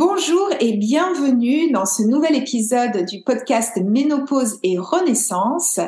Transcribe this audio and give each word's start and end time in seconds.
Bonjour 0.00 0.50
et 0.60 0.74
bienvenue 0.74 1.72
dans 1.72 1.84
ce 1.84 2.04
nouvel 2.04 2.36
épisode 2.36 3.04
du 3.04 3.22
podcast 3.22 3.76
Ménopause 3.84 4.60
et 4.62 4.78
Renaissance. 4.78 5.80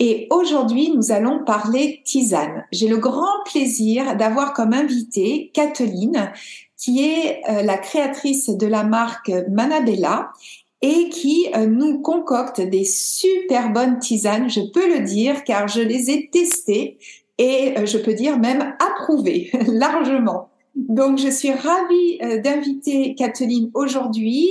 Et 0.00 0.26
aujourd'hui, 0.30 0.90
nous 0.92 1.12
allons 1.12 1.44
parler 1.44 2.02
tisane. 2.04 2.64
J'ai 2.72 2.88
le 2.88 2.96
grand 2.96 3.44
plaisir 3.44 4.16
d'avoir 4.16 4.52
comme 4.52 4.72
invitée 4.72 5.52
Kathleen, 5.54 6.32
qui 6.76 7.04
est 7.04 7.40
euh, 7.48 7.62
la 7.62 7.78
créatrice 7.78 8.48
de 8.48 8.66
la 8.66 8.82
marque 8.82 9.30
Manabella 9.48 10.32
et 10.80 11.08
qui 11.10 11.46
euh, 11.54 11.66
nous 11.66 12.00
concocte 12.00 12.60
des 12.60 12.84
super 12.84 13.72
bonnes 13.72 14.00
tisanes, 14.00 14.50
je 14.50 14.72
peux 14.72 14.92
le 14.92 15.04
dire, 15.04 15.44
car 15.44 15.68
je 15.68 15.82
les 15.82 16.10
ai 16.10 16.30
testées 16.32 16.98
et 17.38 17.78
euh, 17.78 17.86
je 17.86 17.98
peux 17.98 18.14
dire 18.14 18.40
même 18.40 18.74
approuvées 18.80 19.52
largement. 19.68 20.51
Donc, 20.74 21.18
je 21.18 21.28
suis 21.28 21.52
ravie 21.52 22.18
euh, 22.22 22.40
d'inviter 22.40 23.14
Kathleen 23.14 23.70
aujourd'hui 23.74 24.48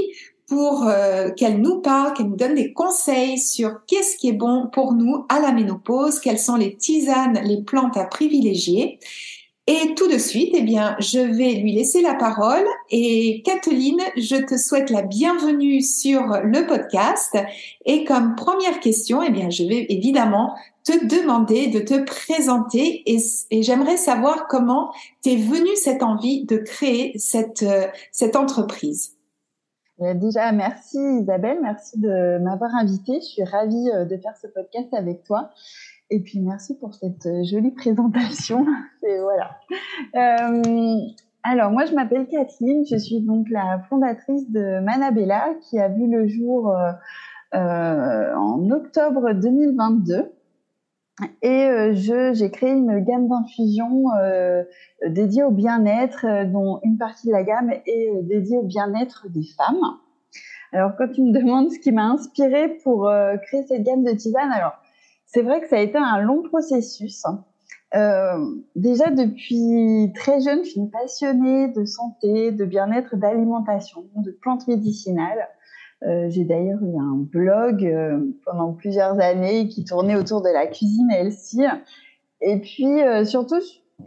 pour 0.48 0.86
euh, 0.88 1.30
qu'elle 1.32 1.62
nous 1.62 1.80
parle, 1.80 2.14
qu'elle 2.14 2.28
nous 2.28 2.36
donne 2.36 2.56
des 2.56 2.74
conseils 2.74 3.40
sur 3.40 3.86
qu'est-ce 3.88 4.18
qui 4.18 4.30
est 4.30 4.34
bon 4.34 4.68
pour 4.72 4.94
nous 4.94 5.26
à 5.30 5.40
la 5.40 5.52
ménopause, 5.52 6.20
quelles 6.20 6.40
sont 6.40 6.58
les 6.58 6.76
tisanes, 6.76 7.40
les 7.44 7.62
plantes 7.64 7.96
à 7.96 8.04
privilégier. 8.04 9.00
Et 9.74 9.96
tout 9.96 10.10
de 10.10 10.18
suite, 10.18 10.54
eh 10.54 10.64
bien, 10.64 10.98
je 11.00 11.20
vais 11.20 11.54
lui 11.54 11.72
laisser 11.72 12.02
la 12.02 12.14
parole. 12.14 12.66
Et 12.90 13.42
Kathleen, 13.46 14.02
je 14.18 14.36
te 14.36 14.58
souhaite 14.58 14.90
la 14.90 15.02
bienvenue 15.02 15.80
sur 15.80 16.24
le 16.44 16.68
podcast. 16.68 17.38
Et 17.86 18.04
comme 18.04 18.36
première 18.36 18.82
question, 18.82 19.24
eh 19.24 19.30
bien, 19.30 19.50
je 19.50 19.64
vais 19.64 19.86
évidemment 19.88 20.56
te 20.84 21.06
demander 21.06 21.68
de 21.68 21.80
te 21.80 22.04
présenter 22.04 23.02
et, 23.06 23.62
j'aimerais 23.62 23.96
savoir 23.96 24.50
comment 24.50 24.92
t'es 25.22 25.38
venue 25.38 25.78
cette 25.78 26.04
envie 26.04 26.44
de 26.44 26.58
créer 26.58 27.18
cette, 27.18 27.64
euh, 27.64 27.88
cette 28.12 28.36
entreprise. 28.36 29.16
Déjà, 30.00 30.52
merci 30.52 30.98
Isabelle, 31.22 31.60
merci 31.62 31.98
de 31.98 32.40
m'avoir 32.40 32.76
invitée. 32.76 33.22
Je 33.22 33.26
suis 33.26 33.44
ravie 33.44 33.90
euh, 33.94 34.04
de 34.04 34.18
faire 34.18 34.36
ce 34.36 34.48
podcast 34.48 34.94
avec 34.94 35.24
toi. 35.24 35.52
Et 36.12 36.20
puis 36.20 36.40
merci 36.40 36.78
pour 36.78 36.94
cette 36.94 37.26
euh, 37.26 37.44
jolie 37.44 37.72
présentation. 37.72 38.66
Voilà. 39.02 39.58
alors 41.44 41.72
moi, 41.72 41.86
je 41.86 41.96
m'appelle 41.96 42.28
Kathleen. 42.28 42.86
Je 42.86 42.98
suis 42.98 43.22
donc 43.22 43.50
la 43.50 43.80
fondatrice 43.90 44.50
de 44.52 44.80
Manabella, 44.82 45.50
qui 45.64 45.80
a 45.80 45.90
vu 45.90 46.08
le 46.08 46.28
jour 46.28 46.74
en 47.54 48.70
octobre 48.70 49.34
2022. 49.34 50.32
Et 51.42 51.66
euh, 51.66 51.94
j'ai 52.34 52.52
créé 52.52 52.72
une 52.72 53.00
gamme 53.00 53.28
d'infusions 53.28 54.06
euh, 54.20 54.64
dédiée 55.08 55.44
au 55.44 55.52
bien-être, 55.52 56.26
euh, 56.26 56.46
dont 56.46 56.80
une 56.84 56.98
partie 56.98 57.28
de 57.28 57.32
la 57.32 57.44
gamme 57.44 57.72
est 57.86 58.24
dédiée 58.24 58.58
au 58.58 58.64
bien-être 58.64 59.28
des 59.30 59.44
femmes. 59.58 59.98
Alors, 60.74 60.96
quand 60.98 61.10
tu 61.10 61.22
me 61.22 61.32
demandes 61.32 61.70
ce 61.72 61.80
qui 61.80 61.92
m'a 61.92 62.06
inspiré 62.06 62.78
pour 62.84 63.12
créer 63.44 63.64
cette 63.64 63.84
gamme 63.84 64.06
de 64.06 64.12
tisanes, 64.12 64.54
alors 64.54 64.72
c'est 65.34 65.42
vrai 65.42 65.62
que 65.62 65.68
ça 65.68 65.78
a 65.78 65.80
été 65.80 65.98
un 65.98 66.20
long 66.20 66.42
processus. 66.44 67.24
déjà 68.76 69.10
depuis 69.10 70.12
très 70.16 70.42
jeune, 70.42 70.64
je 70.64 70.72
suis 70.72 70.88
passionnée 70.92 71.70
de 71.70 71.86
santé, 71.86 72.52
de 72.52 72.66
bien-être, 72.66 73.16
d'alimentation, 73.16 74.04
de 74.16 74.32
plantes 74.32 74.68
médicinales. 74.68 75.48
Euh, 76.04 76.30
j'ai 76.30 76.46
d'ailleurs 76.46 76.80
eu 76.82 76.98
un 76.98 77.16
blog 77.16 77.86
euh, 77.86 78.20
pendant 78.46 78.74
plusieurs 78.74 79.20
années 79.20 79.68
qui 79.68 79.86
tournait 79.86 80.16
autour 80.16 80.42
de 80.42 80.50
la 80.50 80.66
cuisine 80.66 81.12
healthy. 81.12 81.62
Et 82.42 82.60
puis 82.60 83.04
euh, 83.04 83.24
surtout, 83.24 83.60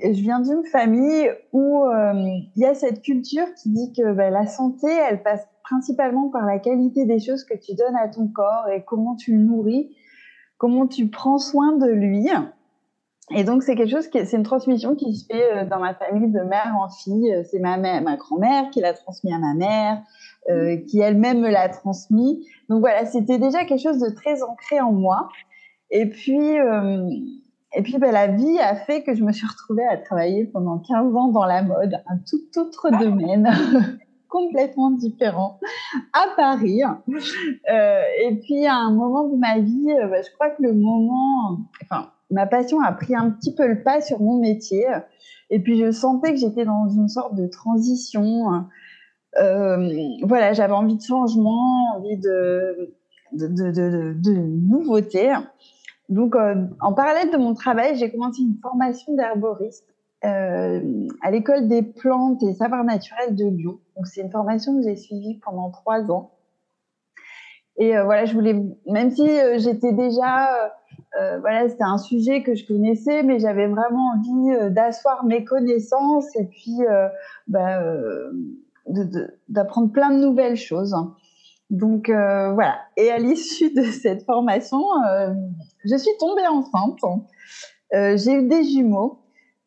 je 0.03 0.21
viens 0.21 0.41
d'une 0.41 0.65
famille 0.65 1.31
où 1.53 1.85
il 1.87 2.51
y 2.57 2.65
a 2.65 2.75
cette 2.75 3.01
culture 3.01 3.47
qui 3.55 3.71
dit 3.71 3.93
que 3.93 4.13
bah, 4.13 4.31
la 4.31 4.47
santé, 4.47 4.89
elle 5.09 5.23
passe 5.23 5.47
principalement 5.63 6.29
par 6.31 6.45
la 6.45 6.59
qualité 6.59 7.07
des 7.07 7.21
choses 7.21 7.45
que 7.45 7.57
tu 7.57 7.75
donnes 7.75 7.97
à 7.97 8.09
ton 8.09 8.27
corps 8.27 8.69
et 8.75 8.83
comment 8.85 9.15
tu 9.15 9.37
le 9.37 9.45
nourris, 9.45 9.95
comment 10.59 10.87
tu 10.87 11.09
prends 11.09 11.39
soin 11.39 11.77
de 11.77 11.87
lui. 11.87 12.29
Et 13.31 13.45
donc 13.45 13.63
c'est 13.63 13.75
quelque 13.75 13.91
chose 13.91 14.09
qui, 14.09 14.25
c'est 14.27 14.37
une 14.37 14.43
transmission 14.43 14.95
qui 14.95 15.17
se 15.17 15.27
fait 15.27 15.67
dans 15.67 15.79
ma 15.79 15.95
famille 15.95 16.31
de 16.31 16.41
mère 16.41 16.77
en 16.79 16.89
fille. 16.89 17.35
C'est 17.51 17.61
ma 17.61 17.77
mère, 17.77 18.03
ma 18.03 18.17
grand-mère 18.17 18.71
qui 18.71 18.81
l'a 18.81 18.93
transmis 18.93 19.33
à 19.33 19.39
ma 19.39 19.55
mère. 19.55 20.03
Euh, 20.51 20.77
qui 20.77 21.01
elle-même 21.01 21.41
me 21.41 21.49
l'a 21.49 21.71
transmis. 21.71 22.47
Donc 22.69 22.81
voilà, 22.81 23.07
c'était 23.07 23.39
déjà 23.39 23.65
quelque 23.65 23.81
chose 23.81 23.99
de 23.99 24.11
très 24.15 24.43
ancré 24.43 24.79
en 24.79 24.93
moi. 24.93 25.31
Et 25.91 26.07
puis, 26.07 26.59
euh, 26.59 27.09
et 27.75 27.83
puis 27.83 27.97
bah, 27.97 28.13
la 28.13 28.27
vie 28.27 28.59
a 28.59 28.77
fait 28.77 29.03
que 29.03 29.15
je 29.15 29.25
me 29.25 29.33
suis 29.33 29.47
retrouvée 29.47 29.87
à 29.87 29.97
travailler 29.97 30.45
pendant 30.45 30.79
15 30.81 31.17
ans 31.17 31.29
dans 31.29 31.47
la 31.47 31.63
mode, 31.63 31.95
un 32.07 32.19
tout 32.29 32.61
autre 32.61 32.91
domaine. 32.91 33.49
complètement 34.35 34.91
différent 34.91 35.59
à 36.13 36.27
Paris. 36.37 36.83
Euh, 36.83 38.03
et 38.23 38.35
puis 38.37 38.67
à 38.67 38.75
un 38.75 38.93
moment 38.93 39.29
de 39.29 39.37
ma 39.37 39.61
vie, 39.61 39.95
bah, 40.11 40.23
je 40.23 40.31
crois 40.35 40.51
que 40.51 40.63
le 40.63 40.75
moment, 40.75 41.59
enfin, 41.83 42.11
ma 42.31 42.47
passion 42.47 42.81
a 42.81 42.93
pris 42.93 43.15
un 43.15 43.31
petit 43.31 43.55
peu 43.55 43.67
le 43.67 43.83
pas 43.83 44.01
sur 44.01 44.21
mon 44.21 44.41
métier. 44.41 44.85
Et 45.51 45.61
puis 45.61 45.79
je 45.79 45.93
sentais 45.93 46.33
que 46.33 46.39
j'étais 46.39 46.65
dans 46.65 46.89
une 46.89 47.09
sorte 47.09 47.37
de 47.37 47.47
transition 47.47 48.67
euh, 49.39 49.91
voilà, 50.23 50.53
j'avais 50.53 50.73
envie 50.73 50.97
de 50.97 51.03
changement, 51.03 51.97
envie 51.97 52.17
de, 52.17 52.95
nouveautés. 53.33 55.35
Donc, 56.09 56.37
euh, 56.37 56.67
en 56.81 56.93
parallèle 56.93 57.31
de 57.31 57.37
mon 57.37 57.55
travail, 57.55 57.97
j'ai 57.97 58.11
commencé 58.11 58.43
une 58.43 58.59
formation 58.63 59.15
d'herboriste 59.15 59.94
euh, 60.25 60.81
à 61.23 61.31
l'école 61.31 61.69
des 61.69 61.83
plantes 61.83 62.43
et 62.43 62.55
savoirs 62.55 62.85
naturels 62.85 63.35
de 63.35 63.45
Lyon. 63.45 63.79
Donc, 63.97 64.07
c'est 64.07 64.23
une 64.23 64.31
formation 64.31 64.75
que 64.77 64.83
j'ai 64.83 64.97
suivie 64.97 65.39
pendant 65.45 65.71
trois 65.71 66.11
ans. 66.11 66.31
Et 67.77 67.97
euh, 67.97 68.05
voilà, 68.05 68.25
je 68.25 68.33
voulais, 68.33 68.55
même 68.87 69.11
si 69.11 69.29
euh, 69.29 69.59
j'étais 69.59 69.93
déjà, 69.93 70.49
voilà, 71.41 71.69
c'était 71.69 71.85
un 71.85 71.99
sujet 71.99 72.43
que 72.43 72.55
je 72.55 72.67
connaissais, 72.67 73.23
mais 73.23 73.39
j'avais 73.39 73.69
vraiment 73.69 74.15
envie 74.15 74.73
d'asseoir 74.73 75.25
mes 75.25 75.45
connaissances 75.45 76.35
et 76.37 76.45
puis, 76.45 76.79
bah, 77.47 77.83
d'apprendre 79.49 79.93
plein 79.93 80.11
de 80.11 80.21
nouvelles 80.21 80.57
choses. 80.57 80.95
Donc 81.71 82.09
voilà. 82.09 82.79
Et 82.97 83.11
à 83.13 83.19
l'issue 83.19 83.73
de 83.73 83.85
cette 83.85 84.25
formation, 84.25 84.83
je 85.85 85.97
suis 85.97 86.11
tombée 86.19 86.47
enceinte. 86.49 86.99
J'ai 87.93 88.33
eu 88.33 88.49
des 88.49 88.65
jumeaux. 88.65 89.24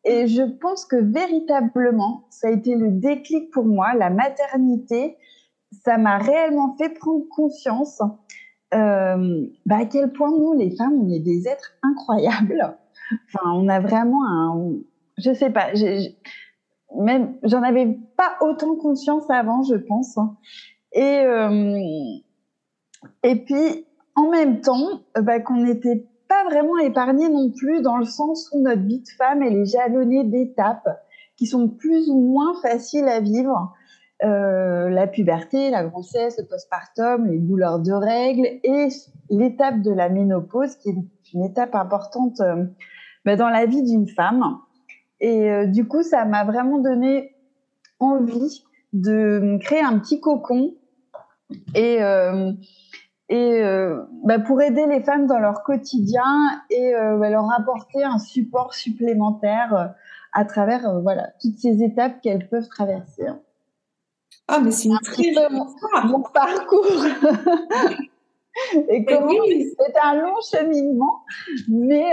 Et 0.08 0.26
je 0.26 0.42
pense 0.42 0.86
que 0.86 0.96
véritablement, 0.96 2.26
ça 2.30 2.48
a 2.48 2.50
été 2.50 2.74
le 2.74 2.90
déclic 2.90 3.50
pour 3.50 3.64
moi, 3.64 3.92
la 3.94 4.08
maternité. 4.08 5.18
Ça 5.84 5.98
m'a 5.98 6.16
réellement 6.16 6.74
fait 6.78 6.88
prendre 6.90 7.28
conscience 7.28 8.00
euh, 8.74 9.46
bah 9.64 9.78
à 9.80 9.84
quel 9.86 10.12
point 10.12 10.30
nous, 10.30 10.52
les 10.52 10.74
femmes, 10.76 11.00
on 11.02 11.10
est 11.10 11.20
des 11.20 11.48
êtres 11.48 11.72
incroyables. 11.82 12.76
Enfin, 13.26 13.52
on 13.52 13.68
a 13.68 13.80
vraiment 13.80 14.26
un, 14.26 14.72
je 15.16 15.32
sais 15.32 15.50
pas, 15.50 15.72
même 16.98 17.38
j'en 17.42 17.62
avais 17.62 17.98
pas 18.16 18.36
autant 18.42 18.76
conscience 18.76 19.28
avant, 19.30 19.62
je 19.62 19.76
pense. 19.76 20.18
Et 20.92 21.20
euh, 21.20 21.78
et 23.22 23.36
puis, 23.36 23.86
en 24.14 24.30
même 24.30 24.60
temps, 24.60 25.00
bah, 25.18 25.40
qu'on 25.40 25.64
n'était 25.64 26.06
pas 26.28 26.44
vraiment 26.44 26.78
épargné 26.78 27.28
non 27.28 27.50
plus 27.50 27.80
dans 27.80 27.96
le 27.96 28.04
sens 28.04 28.50
où 28.52 28.60
notre 28.60 28.82
vie 28.82 29.00
de 29.00 29.08
femme, 29.16 29.42
elle 29.42 29.56
est 29.56 29.64
jalonnée 29.64 30.24
d'étapes 30.24 30.88
qui 31.36 31.46
sont 31.46 31.68
plus 31.68 32.08
ou 32.10 32.20
moins 32.20 32.54
faciles 32.60 33.08
à 33.08 33.20
vivre. 33.20 33.74
Euh, 34.24 34.88
la 34.88 35.06
puberté, 35.06 35.70
la 35.70 35.84
grossesse, 35.84 36.38
le 36.38 36.46
postpartum, 36.46 37.26
les 37.26 37.38
douleurs 37.38 37.78
de 37.78 37.92
règles 37.92 38.48
et 38.64 38.88
l'étape 39.30 39.80
de 39.80 39.92
la 39.92 40.08
ménopause 40.08 40.74
qui 40.74 40.88
est 40.88 40.96
une 41.32 41.44
étape 41.44 41.76
importante 41.76 42.40
euh, 42.40 42.64
bah, 43.24 43.36
dans 43.36 43.48
la 43.48 43.64
vie 43.66 43.84
d'une 43.84 44.08
femme. 44.08 44.58
Et 45.20 45.48
euh, 45.48 45.66
du 45.66 45.86
coup, 45.86 46.02
ça 46.02 46.24
m'a 46.24 46.42
vraiment 46.42 46.78
donné 46.78 47.36
envie 48.00 48.64
de 48.92 49.58
créer 49.60 49.82
un 49.82 50.00
petit 50.00 50.20
cocon 50.20 50.74
et 51.76 51.98
et 53.28 53.62
euh, 53.62 54.02
bah, 54.24 54.38
pour 54.38 54.62
aider 54.62 54.86
les 54.86 55.02
femmes 55.02 55.26
dans 55.26 55.38
leur 55.38 55.62
quotidien 55.62 56.62
et 56.70 56.94
euh, 56.94 57.18
bah, 57.18 57.28
leur 57.28 57.50
apporter 57.52 58.02
un 58.02 58.18
support 58.18 58.74
supplémentaire 58.74 59.74
euh, 59.74 59.86
à 60.32 60.44
travers 60.44 61.00
voilà 61.02 61.28
toutes 61.40 61.58
ces 61.58 61.82
étapes 61.82 62.20
qu'elles 62.22 62.48
peuvent 62.48 62.68
traverser. 62.68 63.26
Ah 64.46 64.60
mais 64.60 64.70
c'est 64.70 64.88
une 64.88 64.98
très 65.02 65.32
mon, 65.50 65.66
mon 66.04 66.22
parcours. 66.22 66.86
et 68.88 69.04
comment 69.04 69.30
c'est 69.46 69.98
un 70.02 70.14
long 70.14 70.36
cheminement, 70.50 71.22
mais 71.68 72.12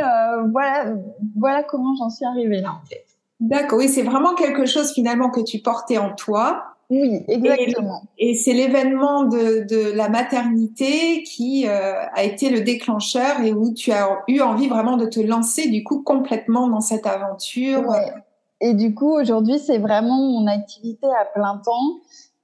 voilà 0.52 0.96
voilà 1.38 1.64
comment 1.64 1.96
j'en 1.98 2.10
suis 2.10 2.26
arrivée 2.26 2.62
là 2.62 2.72
en 2.72 2.86
fait. 2.86 3.06
D'accord, 3.42 3.80
oui, 3.80 3.90
c'est 3.90 4.04
vraiment 4.04 4.34
quelque 4.34 4.66
chose 4.66 4.94
finalement 4.94 5.30
que 5.30 5.42
tu 5.42 5.60
portais 5.60 5.98
en 5.98 6.14
toi 6.14 6.75
oui, 6.90 7.24
exactement. 7.28 8.04
Et, 8.18 8.32
et 8.32 8.36
c'est 8.36 8.54
l'événement 8.54 9.24
de, 9.24 9.66
de, 9.68 9.92
la 9.96 10.08
maternité 10.08 11.24
qui 11.24 11.68
euh, 11.68 12.06
a 12.14 12.24
été 12.24 12.50
le 12.50 12.62
déclencheur 12.62 13.42
et 13.42 13.54
où 13.54 13.74
tu 13.74 13.92
as 13.92 14.24
eu 14.28 14.42
envie 14.42 14.68
vraiment 14.68 14.98
de 14.98 15.06
te 15.06 15.20
lancer 15.20 15.70
du 15.70 15.84
coup 15.84 16.04
complètement 16.04 16.68
dans 16.68 16.82
cette 16.82 17.08
aventure. 17.08 17.88
Ouais. 17.88 18.14
Et 18.62 18.74
du 18.74 18.94
coup, 18.94 19.20
aujourd'hui, 19.20 19.60
c'est 19.60 19.80
vraiment 19.80 20.18
mon 20.18 20.48
activité 20.48 21.08
à 21.08 21.26
plein 21.26 21.58
temps 21.58 22.00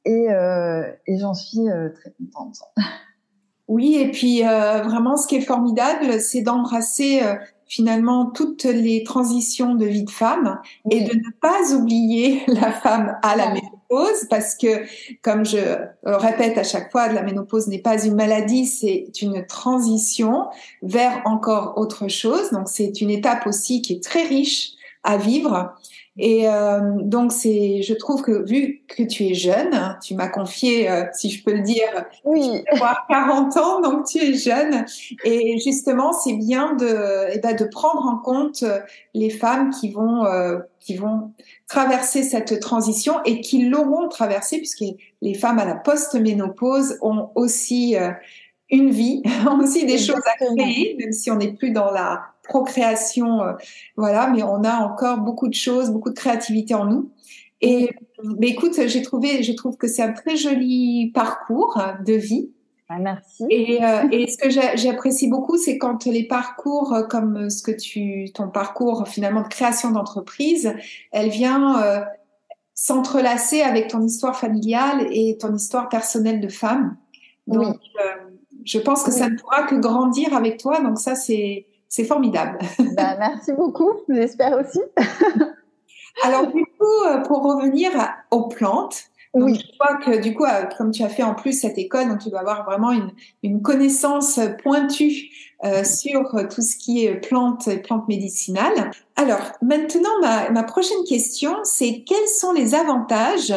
et, 0.06 0.32
euh, 0.32 0.92
et 1.06 1.18
j'en 1.20 1.34
suis 1.34 1.70
euh, 1.70 1.90
très 1.90 2.12
contente. 2.12 2.58
Oui, 3.68 3.96
et 3.96 4.12
puis 4.12 4.42
vraiment, 4.42 5.16
ce 5.16 5.26
qui 5.28 5.38
est 5.38 5.42
formidable, 5.42 6.20
c'est 6.20 6.42
d'embrasser 6.42 7.22
finalement 7.68 8.26
toutes 8.26 8.66
les 8.66 9.04
transitions 9.04 9.76
de 9.76 9.86
vie 9.86 10.04
de 10.04 10.10
femme 10.10 10.60
oui. 10.84 10.98
et 10.98 11.04
de 11.06 11.16
ne 11.16 11.32
pas 11.40 11.74
oublier 11.74 12.42
la 12.48 12.70
femme 12.70 13.18
à 13.24 13.38
la 13.38 13.54
parce 14.30 14.56
que, 14.56 14.86
comme 15.22 15.46
je 15.46 15.58
répète 16.04 16.58
à 16.58 16.64
chaque 16.64 16.92
fois, 16.92 17.12
la 17.12 17.22
ménopause 17.22 17.68
n'est 17.68 17.80
pas 17.80 18.04
une 18.04 18.16
maladie, 18.16 18.66
c'est 18.66 19.12
une 19.22 19.46
transition 19.46 20.48
vers 20.82 21.22
encore 21.26 21.78
autre 21.78 22.08
chose. 22.08 22.52
Donc, 22.52 22.70
c'est 22.70 23.02
une 23.02 23.10
étape 23.10 23.46
aussi 23.48 23.82
qui 23.82 23.94
est 23.94 24.04
très 24.04 24.24
riche 24.24 24.72
à 25.04 25.18
vivre. 25.18 25.74
Et 26.18 26.50
euh, 26.50 26.80
donc 27.00 27.32
c'est, 27.32 27.82
je 27.84 27.94
trouve 27.94 28.22
que 28.22 28.46
vu 28.46 28.82
que 28.88 29.02
tu 29.02 29.28
es 29.28 29.34
jeune, 29.34 29.98
tu 30.04 30.14
m'as 30.14 30.28
confié, 30.28 30.90
euh, 30.90 31.06
si 31.14 31.30
je 31.30 31.42
peux 31.42 31.54
le 31.54 31.62
dire, 31.62 31.88
oui. 32.26 32.64
avoir 32.74 33.06
40 33.08 33.58
ans, 33.58 33.82
donc 33.82 34.08
tu 34.08 34.18
es 34.18 34.34
jeune. 34.34 34.86
Et 35.24 35.58
justement, 35.60 36.12
c'est 36.12 36.34
bien 36.34 36.74
de, 36.74 37.34
eh 37.34 37.40
ben, 37.40 37.56
de 37.56 37.64
prendre 37.64 38.06
en 38.06 38.18
compte 38.18 38.66
les 39.14 39.30
femmes 39.30 39.70
qui 39.70 39.90
vont, 39.92 40.26
euh, 40.26 40.60
qui 40.82 40.98
vont 40.98 41.32
traverser 41.70 42.24
cette 42.24 42.60
transition 42.60 43.24
et 43.24 43.40
qui 43.40 43.70
l'auront 43.70 44.10
traversée, 44.10 44.58
puisque 44.58 44.84
les 45.22 45.34
femmes 45.34 45.60
à 45.60 45.66
la 45.66 45.76
post-ménopause 45.76 46.98
ont 47.02 47.30
aussi 47.36 47.96
euh, 47.96 48.12
une 48.70 48.90
vie, 48.90 49.24
ont 49.50 49.60
aussi 49.60 49.86
des 49.86 49.94
Exactement. 49.94 50.18
choses 50.18 50.56
à 50.58 50.64
créer, 50.64 50.96
même 51.00 51.14
si 51.14 51.32
on 51.32 51.38
n'est 51.38 51.54
plus 51.54 51.72
dans 51.72 51.90
la 51.90 52.31
procréation, 52.54 53.28
euh, 53.42 53.54
voilà, 53.96 54.24
mais 54.34 54.44
on 54.44 54.64
a 54.64 54.76
encore 54.90 55.18
beaucoup 55.28 55.48
de 55.48 55.60
choses, 55.66 55.90
beaucoup 55.90 56.12
de 56.16 56.20
créativité 56.24 56.74
en 56.74 56.86
nous. 56.86 57.04
Et 57.62 57.90
mais 58.24 58.50
écoute, 58.50 58.76
j'ai 58.88 59.02
trouvé, 59.02 59.44
je 59.44 59.54
trouve 59.54 59.78
que 59.78 59.88
c'est 59.88 60.04
un 60.04 60.14
très 60.14 60.36
joli 60.36 61.12
parcours 61.14 61.80
de 62.06 62.14
vie. 62.14 62.50
Ah, 62.94 63.00
merci. 63.00 63.46
Et, 63.50 63.84
euh, 63.84 64.08
et 64.12 64.28
ce 64.28 64.38
que 64.38 64.50
j'apprécie 64.50 65.30
beaucoup, 65.30 65.58
c'est 65.58 65.78
quand 65.78 66.06
les 66.06 66.28
parcours, 66.28 66.94
euh, 66.94 67.04
comme 67.04 67.50
ce 67.50 67.62
que 67.64 67.72
tu, 67.72 68.32
ton 68.34 68.50
parcours 68.50 69.08
finalement 69.08 69.44
de 69.44 69.48
création 69.48 69.92
d'entreprise, 69.92 70.74
elle 71.12 71.30
vient 71.30 71.82
euh, 71.82 72.02
s'entrelacer 72.74 73.62
avec 73.62 73.88
ton 73.88 74.02
histoire 74.02 74.36
familiale 74.36 75.08
et 75.10 75.38
ton 75.38 75.56
histoire 75.56 75.88
personnelle 75.88 76.42
de 76.42 76.50
femme. 76.50 76.98
Donc, 77.48 77.78
oui. 77.82 77.90
euh, 78.04 78.30
je 78.66 78.80
pense 78.80 79.04
que 79.04 79.12
oui. 79.12 79.20
ça 79.20 79.30
ne 79.30 79.38
pourra 79.38 79.64
que 79.64 79.76
grandir 79.76 80.36
avec 80.36 80.58
toi. 80.58 80.82
Donc 80.82 81.00
ça, 81.00 81.16
c'est 81.16 81.68
c'est 81.92 82.06
formidable. 82.06 82.58
Bah, 82.98 83.16
merci 83.20 83.52
beaucoup, 83.52 83.92
j'espère 84.10 84.58
aussi. 84.58 84.80
Alors 86.24 86.48
du 86.48 86.64
coup, 86.64 87.06
euh, 87.08 87.18
pour 87.20 87.44
revenir 87.44 87.92
aux 88.32 88.48
plantes, 88.48 89.04
donc, 89.34 89.50
oui. 89.50 89.66
je 89.66 89.78
crois 89.78 89.98
que 89.98 90.22
du 90.22 90.34
coup, 90.34 90.44
euh, 90.44 90.66
comme 90.78 90.92
tu 90.92 91.04
as 91.04 91.10
fait 91.10 91.24
en 91.24 91.36
plus 91.36 91.54
cette 91.54 91.78
école, 91.78 92.10
donc 92.10 92.20
tu 92.20 92.30
dois 92.30 92.42
avoir 92.42 92.66
vraiment 92.66 92.92
une, 92.92 93.12
une 93.44 93.62
connaissance 93.62 94.40
pointue 94.62 95.30
euh, 95.64 95.86
sur 95.86 96.30
tout 96.54 96.62
ce 96.62 96.76
qui 96.76 97.06
est 97.06 97.16
plantes, 97.16 97.70
plantes 97.84 98.08
médicinales. 98.10 98.92
Alors 99.16 99.54
maintenant, 99.62 100.10
ma, 100.22 100.50
ma 100.50 100.64
prochaine 100.64 101.04
question, 101.08 101.56
c'est 101.64 102.04
quels 102.06 102.28
sont 102.28 102.52
les 102.52 102.76
avantages 102.76 103.54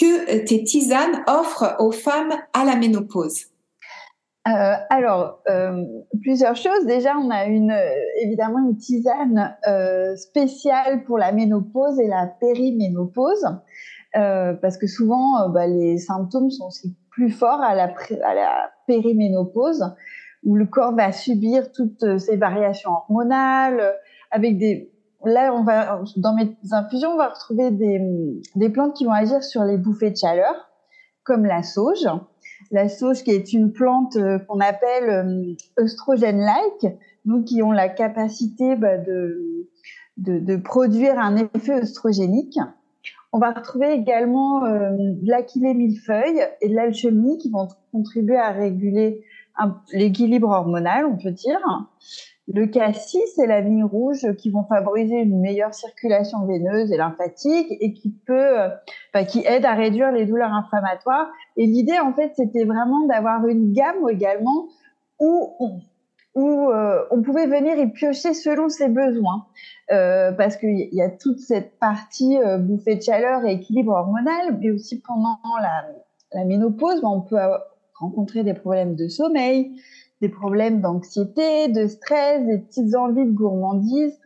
que 0.00 0.44
tes 0.44 0.64
tisanes 0.64 1.22
offrent 1.28 1.76
aux 1.78 1.92
femmes 1.92 2.34
à 2.52 2.64
la 2.64 2.74
ménopause? 2.76 3.51
Euh, 4.48 4.74
alors, 4.90 5.40
euh, 5.48 5.84
plusieurs 6.20 6.56
choses. 6.56 6.84
Déjà, 6.86 7.16
on 7.16 7.30
a 7.30 7.44
une, 7.44 7.74
évidemment 8.20 8.58
une 8.58 8.76
tisane 8.76 9.56
euh, 9.68 10.16
spéciale 10.16 11.04
pour 11.04 11.16
la 11.16 11.30
ménopause 11.30 12.00
et 12.00 12.08
la 12.08 12.26
périménopause, 12.26 13.46
euh, 14.16 14.54
parce 14.54 14.78
que 14.78 14.88
souvent, 14.88 15.42
euh, 15.42 15.48
bah, 15.48 15.68
les 15.68 15.96
symptômes 15.98 16.50
sont 16.50 16.66
aussi 16.66 16.96
plus 17.10 17.30
forts 17.30 17.60
à 17.60 17.74
la, 17.76 17.94
périménopause, 18.88 19.94
où 20.42 20.56
le 20.56 20.66
corps 20.66 20.92
va 20.92 21.12
subir 21.12 21.70
toutes 21.70 22.18
ces 22.18 22.36
variations 22.36 22.90
hormonales, 22.90 23.94
avec 24.32 24.58
des... 24.58 24.90
Là, 25.24 25.52
dans 26.16 26.34
mes 26.34 26.56
infusions, 26.72 27.10
on 27.10 27.16
va 27.16 27.28
retrouver 27.28 27.70
des 27.70 28.68
plantes 28.70 28.94
qui 28.94 29.04
vont 29.04 29.12
agir 29.12 29.44
sur 29.44 29.62
les 29.62 29.76
bouffées 29.76 30.10
de 30.10 30.16
chaleur, 30.16 30.68
comme 31.22 31.44
la 31.44 31.62
sauge 31.62 32.08
la 32.72 32.88
sauge 32.88 33.22
qui 33.22 33.30
est 33.30 33.52
une 33.52 33.70
plante 33.70 34.16
euh, 34.16 34.38
qu'on 34.40 34.58
appelle 34.58 35.10
euh, 35.10 35.54
œstrogène-like, 35.78 36.96
donc 37.24 37.44
qui 37.44 37.62
ont 37.62 37.70
la 37.70 37.88
capacité 37.88 38.74
bah, 38.74 38.96
de, 38.96 39.68
de, 40.16 40.56
produire 40.56 41.18
un 41.18 41.36
effet 41.36 41.74
œstrogénique. 41.74 42.58
On 43.32 43.38
va 43.38 43.52
retrouver 43.52 43.92
également 43.92 44.64
euh, 44.64 44.90
de 44.96 45.30
l'aquilée 45.30 45.74
millefeuille 45.74 46.42
et 46.60 46.68
de 46.68 46.74
l'alchimie 46.74 47.38
qui 47.38 47.50
vont 47.50 47.68
contribuer 47.92 48.38
à 48.38 48.50
réguler 48.50 49.22
l'équilibre 49.92 50.48
hormonal, 50.48 51.04
on 51.04 51.16
peut 51.16 51.30
dire. 51.30 51.60
Le 52.54 52.66
cassis 52.66 53.38
et 53.38 53.46
la 53.46 53.60
vigne 53.60 53.84
rouge 53.84 54.34
qui 54.36 54.50
vont 54.50 54.64
favoriser 54.64 55.16
une 55.16 55.40
meilleure 55.40 55.74
circulation 55.74 56.44
veineuse 56.46 56.92
et 56.92 56.96
lymphatique 56.96 57.68
et 57.80 57.92
qui 57.94 58.10
peut, 58.10 58.56
enfin, 59.14 59.24
qui 59.24 59.44
aide 59.46 59.64
à 59.64 59.72
réduire 59.72 60.12
les 60.12 60.26
douleurs 60.26 60.52
inflammatoires. 60.52 61.30
Et 61.56 61.66
l'idée, 61.66 61.98
en 61.98 62.12
fait, 62.12 62.32
c'était 62.36 62.64
vraiment 62.64 63.06
d'avoir 63.06 63.46
une 63.46 63.72
gamme 63.72 64.08
également 64.10 64.68
où 65.18 65.54
on, 65.60 65.80
où 66.34 66.70
euh, 66.70 67.04
on 67.10 67.22
pouvait 67.22 67.46
venir 67.46 67.78
y 67.78 67.86
piocher 67.88 68.32
selon 68.34 68.68
ses 68.68 68.88
besoins, 68.88 69.46
euh, 69.90 70.32
parce 70.32 70.56
qu'il 70.56 70.88
y 70.92 71.02
a 71.02 71.10
toute 71.10 71.38
cette 71.38 71.78
partie 71.78 72.38
euh, 72.38 72.58
bouffée 72.58 72.96
de 72.96 73.02
chaleur 73.02 73.44
et 73.44 73.54
équilibre 73.54 73.92
hormonal, 73.92 74.58
mais 74.60 74.70
aussi 74.70 75.00
pendant 75.00 75.38
la, 75.60 75.84
la 76.32 76.44
ménopause, 76.44 77.00
on 77.02 77.20
peut 77.20 77.36
rencontrer 77.94 78.44
des 78.44 78.54
problèmes 78.54 78.94
de 78.94 79.08
sommeil, 79.08 79.72
des 80.22 80.28
problèmes 80.28 80.80
d'anxiété, 80.80 81.66
de 81.68 81.88
stress, 81.88 82.46
des 82.46 82.58
petites 82.58 82.94
envies 82.94 83.26
de 83.26 83.32
gourmandise 83.32 84.18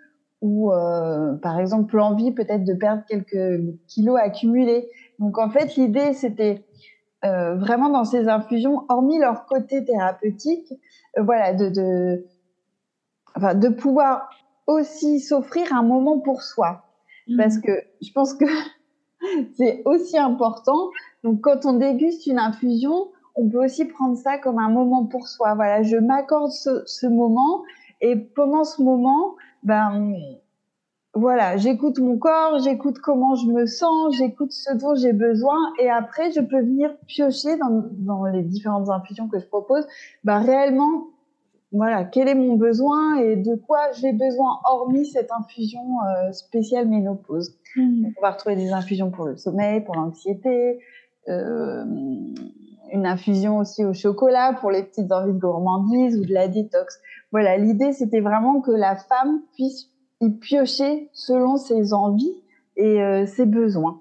ou 0.42 0.70
euh, 0.70 1.34
par 1.36 1.58
exemple 1.58 1.96
l'envie 1.96 2.32
peut-être 2.32 2.64
de 2.64 2.74
perdre 2.74 3.02
quelques 3.08 3.62
kilos 3.88 4.18
accumulés. 4.20 4.90
Donc 5.18 5.38
en 5.38 5.48
fait 5.48 5.74
l'idée 5.76 6.12
c'était 6.12 6.66
euh, 7.24 7.54
vraiment 7.54 7.88
dans 7.88 8.04
ces 8.04 8.28
infusions, 8.28 8.84
hormis 8.90 9.18
leur 9.18 9.46
côté 9.46 9.86
thérapeutique, 9.86 10.70
euh, 11.18 11.22
voilà 11.22 11.54
de, 11.54 11.70
de, 11.70 12.26
enfin, 13.34 13.54
de 13.54 13.70
pouvoir 13.70 14.28
aussi 14.66 15.18
s'offrir 15.20 15.72
un 15.72 15.82
moment 15.82 16.18
pour 16.18 16.42
soi. 16.42 16.84
Mmh. 17.26 17.36
Parce 17.38 17.58
que 17.58 17.72
je 18.02 18.12
pense 18.12 18.34
que 18.34 18.44
c'est 19.56 19.80
aussi 19.86 20.18
important. 20.18 20.90
Donc 21.24 21.40
quand 21.40 21.64
on 21.64 21.72
déguste 21.72 22.26
une 22.26 22.38
infusion, 22.38 23.08
on 23.36 23.48
peut 23.48 23.64
aussi 23.64 23.84
prendre 23.84 24.16
ça 24.16 24.38
comme 24.38 24.58
un 24.58 24.70
moment 24.70 25.04
pour 25.04 25.28
soi. 25.28 25.54
Voilà, 25.54 25.82
je 25.82 25.96
m'accorde 25.96 26.50
ce, 26.50 26.82
ce, 26.86 27.06
moment 27.06 27.62
et 28.00 28.16
pendant 28.16 28.64
ce 28.64 28.82
moment, 28.82 29.36
ben 29.62 30.14
voilà, 31.14 31.56
j'écoute 31.56 31.98
mon 31.98 32.18
corps, 32.18 32.58
j'écoute 32.58 32.98
comment 32.98 33.34
je 33.34 33.46
me 33.46 33.66
sens, 33.66 34.16
j'écoute 34.16 34.52
ce 34.52 34.74
dont 34.74 34.94
j'ai 34.94 35.12
besoin 35.12 35.56
et 35.78 35.88
après 35.88 36.30
je 36.30 36.40
peux 36.40 36.60
venir 36.60 36.94
piocher 37.06 37.56
dans, 37.56 37.84
dans 37.92 38.24
les 38.26 38.42
différentes 38.42 38.90
infusions 38.90 39.28
que 39.28 39.38
je 39.38 39.46
propose, 39.46 39.86
bah 40.24 40.38
réellement 40.38 41.06
voilà, 41.72 42.04
quel 42.04 42.28
est 42.28 42.34
mon 42.34 42.56
besoin 42.56 43.16
et 43.16 43.36
de 43.36 43.54
quoi 43.54 43.90
j'ai 44.00 44.12
besoin 44.12 44.60
hormis 44.64 45.06
cette 45.06 45.30
infusion 45.32 45.98
euh, 46.02 46.32
spéciale 46.32 46.86
ménopause. 46.88 47.54
Mmh. 47.74 48.08
On 48.16 48.22
va 48.22 48.30
retrouver 48.30 48.56
des 48.56 48.72
infusions 48.72 49.10
pour 49.10 49.26
le 49.26 49.36
sommeil, 49.36 49.80
pour 49.82 49.96
l'anxiété, 49.96 50.80
euh, 51.28 51.84
une 52.92 53.06
infusion 53.06 53.58
aussi 53.58 53.84
au 53.84 53.92
chocolat 53.92 54.56
pour 54.60 54.70
les 54.70 54.82
petites 54.82 55.10
envies 55.12 55.32
de 55.32 55.38
gourmandise 55.38 56.18
ou 56.18 56.24
de 56.24 56.32
la 56.32 56.48
détox. 56.48 56.98
Voilà, 57.32 57.56
l'idée 57.56 57.92
c'était 57.92 58.20
vraiment 58.20 58.60
que 58.60 58.70
la 58.70 58.96
femme 58.96 59.40
puisse 59.54 59.90
y 60.20 60.30
piocher 60.30 61.10
selon 61.12 61.56
ses 61.56 61.92
envies 61.92 62.42
et 62.76 63.02
euh, 63.02 63.26
ses 63.26 63.46
besoins. 63.46 64.00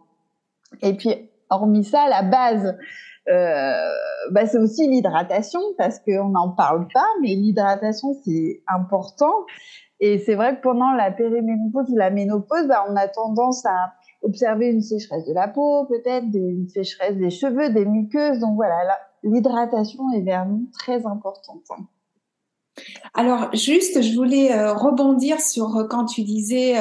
Et 0.81 0.95
puis, 0.95 1.29
hormis 1.49 1.83
ça, 1.83 2.07
la 2.09 2.23
base, 2.23 2.77
euh, 3.29 3.73
bah, 4.31 4.45
c'est 4.45 4.57
aussi 4.57 4.87
l'hydratation 4.87 5.59
parce 5.77 5.99
qu'on 5.99 6.29
n'en 6.29 6.49
parle 6.49 6.87
pas, 6.93 7.07
mais 7.21 7.29
l'hydratation 7.29 8.13
c'est 8.23 8.61
important. 8.67 9.33
Et 9.99 10.19
c'est 10.19 10.35
vrai 10.35 10.57
que 10.57 10.61
pendant 10.61 10.91
la 10.91 11.11
périménopause 11.11 11.89
ou 11.89 11.95
la 11.95 12.09
ménopause, 12.09 12.67
bah, 12.67 12.85
on 12.89 12.95
a 12.95 13.07
tendance 13.07 13.65
à 13.65 13.93
observer 14.25 14.67
une 14.67 14.81
sécheresse 14.81 15.25
de 15.25 15.33
la 15.33 15.47
peau, 15.47 15.85
peut-être 15.85 16.25
une 16.33 16.67
sécheresse 16.67 17.15
des 17.15 17.29
cheveux, 17.29 17.69
des 17.69 17.85
muqueuses. 17.85 18.39
Donc 18.39 18.55
voilà, 18.55 18.75
l'hydratation 19.23 20.11
est 20.11 20.21
vraiment 20.21 20.61
très 20.73 21.05
importante. 21.05 21.61
Alors 23.13 23.49
juste, 23.53 24.01
je 24.01 24.13
voulais 24.13 24.51
euh, 24.51 24.73
rebondir 24.73 25.39
sur 25.39 25.77
euh, 25.77 25.83
quand 25.89 26.03
tu 26.05 26.23
disais 26.23 26.75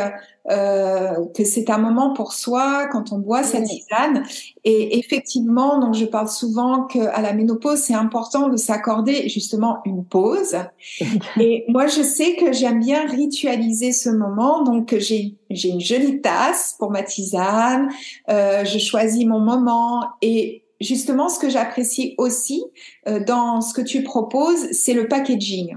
euh, 0.51 1.25
que 1.33 1.45
c'est 1.45 1.71
un 1.71 1.79
moment 1.79 2.13
pour 2.13 2.33
soi 2.33 2.89
quand 2.89 3.13
on 3.13 3.19
boit 3.19 3.45
sa 3.45 3.63
tisane. 3.63 4.25
Et 4.65 4.99
effectivement, 4.99 5.79
donc 5.79 5.95
je 5.95 6.05
parle 6.05 6.29
souvent 6.29 6.85
qu'à 6.85 7.21
la 7.21 7.33
ménopause, 7.33 7.79
c'est 7.79 7.95
important 7.95 8.49
de 8.49 8.57
s'accorder 8.57 9.29
justement 9.29 9.79
une 9.85 10.05
pause. 10.05 10.57
et 11.41 11.65
moi, 11.69 11.87
je 11.87 12.03
sais 12.03 12.35
que 12.35 12.53
j'aime 12.53 12.81
bien 12.81 13.07
ritualiser 13.07 13.93
ce 13.93 14.11
moment. 14.11 14.65
Donc 14.65 14.97
j'ai 14.99 15.37
j'ai 15.51 15.69
une 15.69 15.81
jolie 15.81 16.21
tasse 16.21 16.75
pour 16.81 16.91
ma 16.91 17.05
tisane. 17.05 17.89
je 18.29 18.79
choisis 18.79 19.25
mon 19.25 19.39
moment 19.39 20.03
et 20.21 20.64
justement, 20.81 21.29
ce 21.29 21.39
que 21.39 21.49
j'apprécie 21.49 22.15
aussi 22.19 22.65
euh, 23.09 23.21
dans 23.25 23.61
ce 23.61 23.75
que 23.75 23.83
tu 23.83 24.03
proposes, 24.03 24.71
c'est 24.73 24.95
le 24.95 25.09
packaging. 25.09 25.77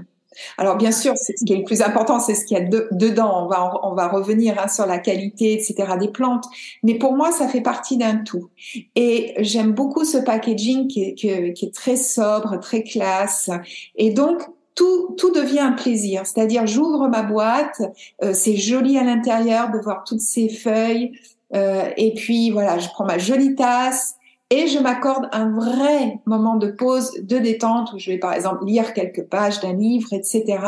Alors 0.56 0.76
bien 0.76 0.92
sûr, 0.92 1.14
ce 1.16 1.32
qui 1.44 1.52
est 1.52 1.56
le 1.56 1.64
plus 1.64 1.82
important, 1.82 2.20
c'est 2.20 2.34
ce 2.34 2.44
qu'il 2.44 2.56
y 2.56 2.60
a 2.60 2.64
dedans. 2.64 3.44
On 3.44 3.48
va, 3.48 3.72
on 3.82 3.94
va 3.94 4.08
revenir 4.08 4.56
hein, 4.58 4.68
sur 4.68 4.86
la 4.86 4.98
qualité, 4.98 5.52
etc. 5.52 5.94
des 5.98 6.08
plantes. 6.08 6.44
Mais 6.82 6.94
pour 6.94 7.16
moi, 7.16 7.32
ça 7.32 7.48
fait 7.48 7.60
partie 7.60 7.96
d'un 7.96 8.18
tout. 8.18 8.48
Et 8.94 9.34
j'aime 9.38 9.72
beaucoup 9.72 10.04
ce 10.04 10.18
packaging 10.18 10.86
qui 10.86 11.02
est, 11.02 11.74
très 11.74 11.96
sobre, 11.96 12.58
très 12.60 12.82
classe. 12.82 13.50
Et 13.96 14.10
donc, 14.10 14.42
tout, 14.74 15.14
tout 15.18 15.32
devient 15.32 15.58
un 15.58 15.72
plaisir. 15.72 16.22
C'est-à-dire, 16.24 16.66
j'ouvre 16.66 17.08
ma 17.08 17.22
boîte, 17.22 17.82
euh, 18.22 18.32
c'est 18.32 18.56
joli 18.56 18.96
à 18.96 19.02
l'intérieur 19.02 19.70
de 19.70 19.78
voir 19.78 20.04
toutes 20.06 20.20
ces 20.20 20.48
feuilles. 20.48 21.12
Euh, 21.54 21.90
et 21.96 22.14
puis 22.14 22.50
voilà, 22.50 22.78
je 22.78 22.88
prends 22.90 23.04
ma 23.04 23.18
jolie 23.18 23.54
tasse, 23.54 24.17
et 24.50 24.66
je 24.66 24.78
m'accorde 24.78 25.28
un 25.32 25.50
vrai 25.50 26.20
moment 26.24 26.56
de 26.56 26.68
pause, 26.68 27.12
de 27.20 27.38
détente, 27.38 27.92
où 27.92 27.98
je 27.98 28.10
vais 28.10 28.18
par 28.18 28.32
exemple 28.32 28.64
lire 28.64 28.94
quelques 28.94 29.24
pages 29.24 29.60
d'un 29.60 29.74
livre, 29.74 30.12
etc. 30.12 30.58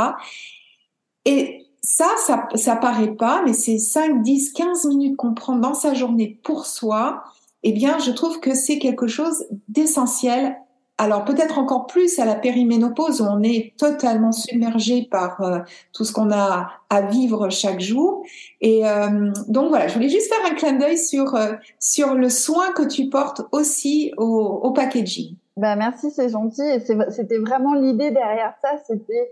Et 1.25 1.67
ça, 1.83 2.09
ça, 2.27 2.49
ça 2.55 2.77
paraît 2.77 3.15
pas, 3.15 3.43
mais 3.45 3.55
c'est 3.55 3.79
5, 3.79 4.23
10, 4.23 4.53
15 4.53 4.87
minutes 4.87 5.17
qu'on 5.17 5.35
prend 5.35 5.57
dans 5.57 5.75
sa 5.75 5.95
journée 5.95 6.39
pour 6.43 6.67
soi, 6.67 7.25
eh 7.63 7.73
bien, 7.73 7.99
je 7.99 8.11
trouve 8.11 8.41
que 8.41 8.55
c'est 8.55 8.79
quelque 8.79 9.07
chose 9.07 9.47
d'essentiel 9.69 10.57
alors 11.01 11.25
peut-être 11.25 11.59
encore 11.59 11.87
plus 11.87 12.19
à 12.19 12.27
la 12.27 12.35
périménopause 12.35 13.23
où 13.23 13.25
on 13.25 13.43
est 13.43 13.73
totalement 13.79 14.33
submergé 14.33 15.09
par 15.11 15.41
euh, 15.41 15.61
tout 15.95 16.05
ce 16.05 16.13
qu'on 16.13 16.31
a 16.31 16.73
à 16.91 17.01
vivre 17.01 17.49
chaque 17.49 17.81
jour. 17.81 18.23
Et 18.61 18.87
euh, 18.87 19.33
donc 19.49 19.71
voilà, 19.71 19.89
je 19.89 19.95
voulais 19.95 20.11
juste 20.11 20.31
faire 20.31 20.45
un 20.53 20.55
clin 20.55 20.75
d'œil 20.75 20.99
sur 20.99 21.35
euh, 21.37 21.55
sur 21.79 22.15
le 22.15 22.29
soin 22.29 22.73
que 22.73 22.87
tu 22.87 23.09
portes 23.09 23.41
aussi 23.51 24.13
au, 24.19 24.73
packaging. 24.73 25.37
Ben 25.57 25.75
merci, 25.77 26.11
c'est 26.11 26.29
gentil. 26.29 26.61
Et 26.61 26.81
c'était 26.81 27.39
vraiment 27.39 27.73
l'idée 27.73 28.11
derrière 28.11 28.53
ça. 28.61 28.73
C'était 28.87 29.31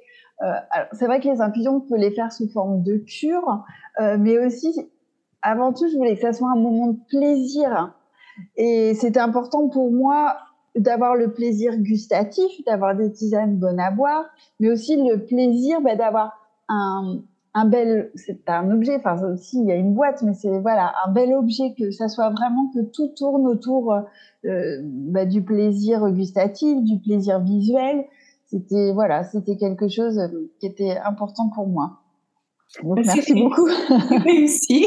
c'est 0.92 1.04
vrai 1.04 1.20
que 1.20 1.28
les 1.28 1.42
infusions, 1.42 1.76
on 1.76 1.80
peut 1.80 1.98
les 1.98 2.12
faire 2.12 2.32
sous 2.32 2.48
forme 2.48 2.82
de 2.82 2.96
cure, 2.96 3.62
mais 4.00 4.38
aussi 4.38 4.88
avant 5.42 5.74
tout, 5.74 5.86
je 5.90 5.96
voulais 5.96 6.14
que 6.14 6.22
ça 6.22 6.32
soit 6.32 6.50
un 6.50 6.56
moment 6.56 6.86
de 6.88 6.98
plaisir. 7.08 7.92
Et 8.56 8.94
c'était 8.94 9.20
important 9.20 9.68
pour 9.68 9.90
moi 9.90 10.36
d'avoir 10.80 11.14
le 11.14 11.32
plaisir 11.32 11.76
gustatif, 11.76 12.64
d'avoir 12.66 12.96
des 12.96 13.12
tisanes 13.12 13.56
bonnes 13.56 13.80
à 13.80 13.90
boire, 13.90 14.24
mais 14.60 14.70
aussi 14.70 14.96
le 14.96 15.24
plaisir 15.24 15.80
bah, 15.80 15.96
d'avoir 15.96 16.32
un, 16.68 17.20
un 17.54 17.64
bel, 17.64 18.10
c'est 18.14 18.48
un 18.48 18.70
objet, 18.70 18.96
enfin 18.96 19.16
aussi 19.32 19.60
il 19.60 19.66
y 19.66 19.72
a 19.72 19.76
une 19.76 19.94
boîte, 19.94 20.22
mais 20.22 20.34
c'est 20.34 20.60
voilà 20.60 20.92
un 21.06 21.12
bel 21.12 21.32
objet 21.34 21.74
que 21.78 21.90
ça 21.90 22.08
soit 22.08 22.30
vraiment 22.30 22.70
que 22.74 22.80
tout 22.80 23.08
tourne 23.16 23.46
autour 23.46 23.94
euh, 24.44 24.80
bah, 24.82 25.24
du 25.24 25.42
plaisir 25.42 26.08
gustatif, 26.10 26.82
du 26.82 26.98
plaisir 26.98 27.40
visuel. 27.40 28.04
C'était 28.46 28.92
voilà, 28.92 29.24
c'était 29.24 29.56
quelque 29.56 29.88
chose 29.88 30.20
qui 30.60 30.66
était 30.66 30.96
important 31.04 31.50
pour 31.54 31.66
moi. 31.66 32.00
Donc, 32.82 32.98
merci 33.04 33.34
beaucoup. 33.34 33.66
réussi. 34.24 34.86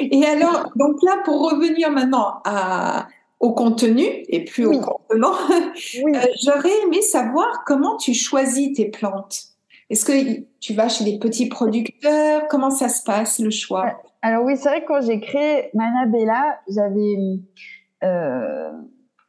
Et 0.00 0.24
alors, 0.24 0.72
donc 0.76 1.02
là, 1.02 1.18
pour 1.24 1.50
revenir 1.50 1.90
maintenant 1.90 2.40
à, 2.44 3.06
au 3.40 3.52
contenu 3.52 4.04
et 4.28 4.44
plus 4.44 4.66
au 4.66 4.80
contenant. 4.80 5.34
Euh, 5.50 6.20
j'aurais 6.42 6.76
aimé 6.84 7.02
savoir 7.02 7.64
comment 7.66 7.96
tu 7.96 8.14
choisis 8.14 8.72
tes 8.74 8.90
plantes. 8.90 9.42
Est-ce 9.90 10.04
que 10.04 10.42
tu 10.60 10.74
vas 10.74 10.88
chez 10.88 11.04
les 11.04 11.18
petits 11.18 11.48
producteurs? 11.48 12.48
Comment 12.48 12.70
ça 12.70 12.88
se 12.88 13.02
passe 13.04 13.38
le 13.38 13.50
choix? 13.50 13.86
Euh, 13.86 14.08
Alors 14.22 14.44
oui, 14.44 14.56
c'est 14.56 14.68
vrai 14.68 14.82
que 14.82 14.88
quand 14.88 15.00
j'ai 15.00 15.20
créé 15.20 15.70
Manabella, 15.74 16.58
j'avais 16.68 17.16
euh, 18.04 18.72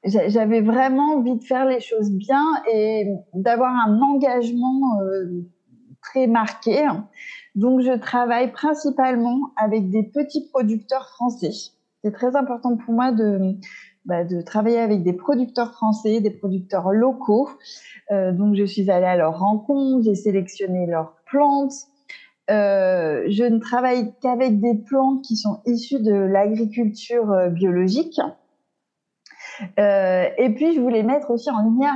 j'avais 0.03 0.61
vraiment 0.61 1.15
envie 1.15 1.35
de 1.35 1.43
faire 1.43 1.65
les 1.65 1.79
choses 1.79 2.11
bien 2.11 2.45
et 2.71 3.07
d'avoir 3.33 3.73
un 3.73 3.99
engagement 4.01 4.99
très 6.01 6.27
marqué. 6.27 6.87
Donc 7.55 7.81
je 7.81 7.97
travaille 7.97 8.51
principalement 8.51 9.51
avec 9.57 9.89
des 9.89 10.03
petits 10.03 10.47
producteurs 10.49 11.09
français. 11.09 11.51
C'est 12.03 12.13
très 12.13 12.35
important 12.35 12.77
pour 12.77 12.93
moi 12.93 13.11
de 13.11 13.55
bah, 14.05 14.23
de 14.23 14.41
travailler 14.41 14.79
avec 14.79 15.03
des 15.03 15.13
producteurs 15.13 15.73
français, 15.73 16.21
des 16.21 16.31
producteurs 16.31 16.91
locaux. 16.91 17.49
Euh, 18.11 18.31
donc, 18.31 18.55
je 18.55 18.63
suis 18.63 18.89
allée 18.89 19.05
à 19.05 19.17
leur 19.17 19.39
rencontre, 19.39 20.03
j'ai 20.05 20.15
sélectionné 20.15 20.87
leurs 20.87 21.15
plantes. 21.25 21.73
Euh, 22.49 23.25
je 23.29 23.43
ne 23.43 23.59
travaille 23.59 24.13
qu'avec 24.21 24.59
des 24.59 24.75
plantes 24.75 25.21
qui 25.23 25.35
sont 25.35 25.59
issues 25.65 26.01
de 26.01 26.13
l'agriculture 26.13 27.29
euh, 27.31 27.49
biologique. 27.49 28.19
et 29.77 30.53
puis, 30.55 30.73
je 30.73 30.79
voulais 30.79 31.03
mettre 31.03 31.31
aussi 31.31 31.51
en 31.51 31.61
lumière 31.63 31.93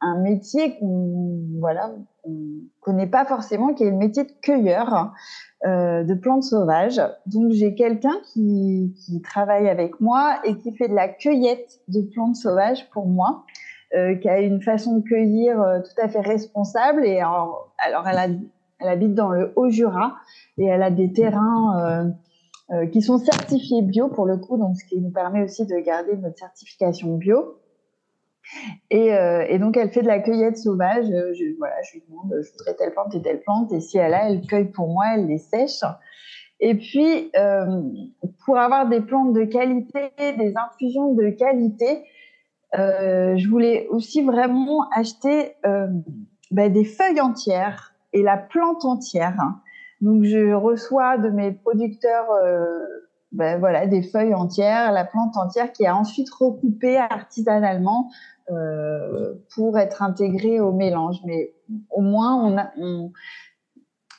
un, 0.00 0.22
métier 0.22 0.76
qu'on 0.78 1.58
voilà, 1.60 1.92
on 2.24 2.34
connaît 2.80 3.06
pas 3.06 3.24
forcément, 3.24 3.74
qui 3.74 3.84
est 3.84 3.90
le 3.90 3.96
métier 3.96 4.24
de 4.24 4.32
cueilleur. 4.42 5.12
Euh, 5.66 6.04
de 6.04 6.14
plantes 6.14 6.44
sauvages. 6.44 7.00
Donc 7.24 7.50
j'ai 7.50 7.74
quelqu'un 7.74 8.14
qui, 8.32 8.94
travaille 9.24 9.68
avec 9.68 10.00
moi 10.00 10.38
et 10.44 10.56
qui 10.58 10.70
fait 10.76 10.86
de 10.86 10.94
la 10.94 11.08
cueillette 11.08 11.80
de 11.88 12.02
plantes 12.02 12.36
sauvages 12.36 12.88
pour 12.90 13.06
moi, 13.06 13.44
euh, 13.96 14.14
qui 14.14 14.28
a 14.28 14.38
une 14.40 14.62
façon 14.62 14.98
de 14.98 15.02
cueillir 15.02 15.60
euh, 15.60 15.80
tout 15.80 16.00
à 16.00 16.08
fait 16.08 16.20
responsable. 16.20 17.04
Et 17.04 17.18
alors, 17.18 17.74
elle, 17.84 18.38
elle, 18.78 18.88
habite 18.88 19.14
dans 19.14 19.30
le 19.30 19.52
Haut-Jura 19.56 20.14
et 20.58 20.66
elle 20.66 20.84
a 20.84 20.90
des 20.90 21.12
terrains 21.12 22.12
qui 22.92 23.00
sont 23.00 23.18
certifiés 23.18 23.82
bio 23.82 24.08
pour 24.08 24.26
le 24.26 24.36
coup, 24.36 24.58
donc 24.58 24.76
ce 24.76 24.84
qui 24.84 25.00
nous 25.00 25.10
permet 25.10 25.42
aussi 25.42 25.66
de 25.66 25.78
garder 25.78 26.16
notre 26.16 26.38
certification 26.38 27.16
bio. 27.16 27.58
Et, 28.90 29.14
euh, 29.14 29.44
et, 29.48 29.58
donc, 29.58 29.76
elle 29.76 29.90
fait 29.90 30.02
de 30.02 30.06
la 30.06 30.20
cueillette 30.20 30.58
sauvage. 30.58 31.10
Euh, 31.10 31.32
je, 31.34 31.56
voilà, 31.58 31.74
je 31.82 31.94
lui 31.94 32.04
demande, 32.08 32.32
je 32.42 32.52
voudrais 32.52 32.74
telle 32.74 32.92
plante 32.92 33.14
et 33.14 33.22
telle 33.22 33.40
plante. 33.40 33.72
Et 33.72 33.80
si 33.80 33.98
elle 33.98 34.14
a, 34.14 34.28
elle 34.28 34.42
cueille 34.42 34.70
pour 34.70 34.88
moi, 34.88 35.06
elle 35.14 35.26
les 35.26 35.38
sèche. 35.38 35.84
Et 36.60 36.74
puis, 36.74 37.30
euh, 37.36 37.82
pour 38.44 38.58
avoir 38.58 38.88
des 38.88 39.00
plantes 39.00 39.32
de 39.32 39.44
qualité, 39.44 40.10
des 40.18 40.54
infusions 40.56 41.12
de 41.12 41.30
qualité, 41.30 42.04
je 42.72 43.48
voulais 43.48 43.86
aussi 43.88 44.22
vraiment 44.22 44.88
acheter 44.90 45.54
ben, 45.62 46.72
des 46.72 46.84
feuilles 46.84 47.20
entières 47.20 47.94
et 48.12 48.22
la 48.22 48.36
plante 48.36 48.84
entière. 48.84 49.36
Donc, 50.00 50.24
je 50.24 50.52
reçois 50.52 51.18
de 51.18 51.30
mes 51.30 51.52
producteurs 51.52 52.26
ben, 53.32 53.58
voilà, 53.58 53.86
des 53.86 54.02
feuilles 54.02 54.34
entières, 54.34 54.92
la 54.92 55.04
plante 55.04 55.36
entière 55.36 55.72
qui 55.72 55.84
est 55.84 55.90
ensuite 55.90 56.30
recoupée 56.30 56.96
artisanalement 56.96 58.10
euh, 58.48 59.34
pour 59.54 59.76
être 59.76 60.02
intégré 60.02 60.60
au 60.60 60.72
mélange. 60.72 61.16
Mais 61.24 61.54
au 61.90 62.00
moins, 62.00 62.54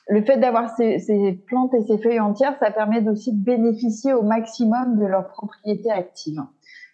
le 0.09 0.21
fait 0.23 0.37
d'avoir 0.37 0.75
ces, 0.75 1.41
plantes 1.47 1.73
et 1.73 1.81
ces 1.83 1.97
feuilles 1.97 2.19
entières, 2.19 2.57
ça 2.59 2.71
permet 2.71 3.07
aussi 3.07 3.31
de 3.31 3.41
bénéficier 3.41 4.13
au 4.13 4.23
maximum 4.23 4.97
de 4.99 5.05
leurs 5.05 5.29
propriétés 5.29 5.91
actives. 5.91 6.41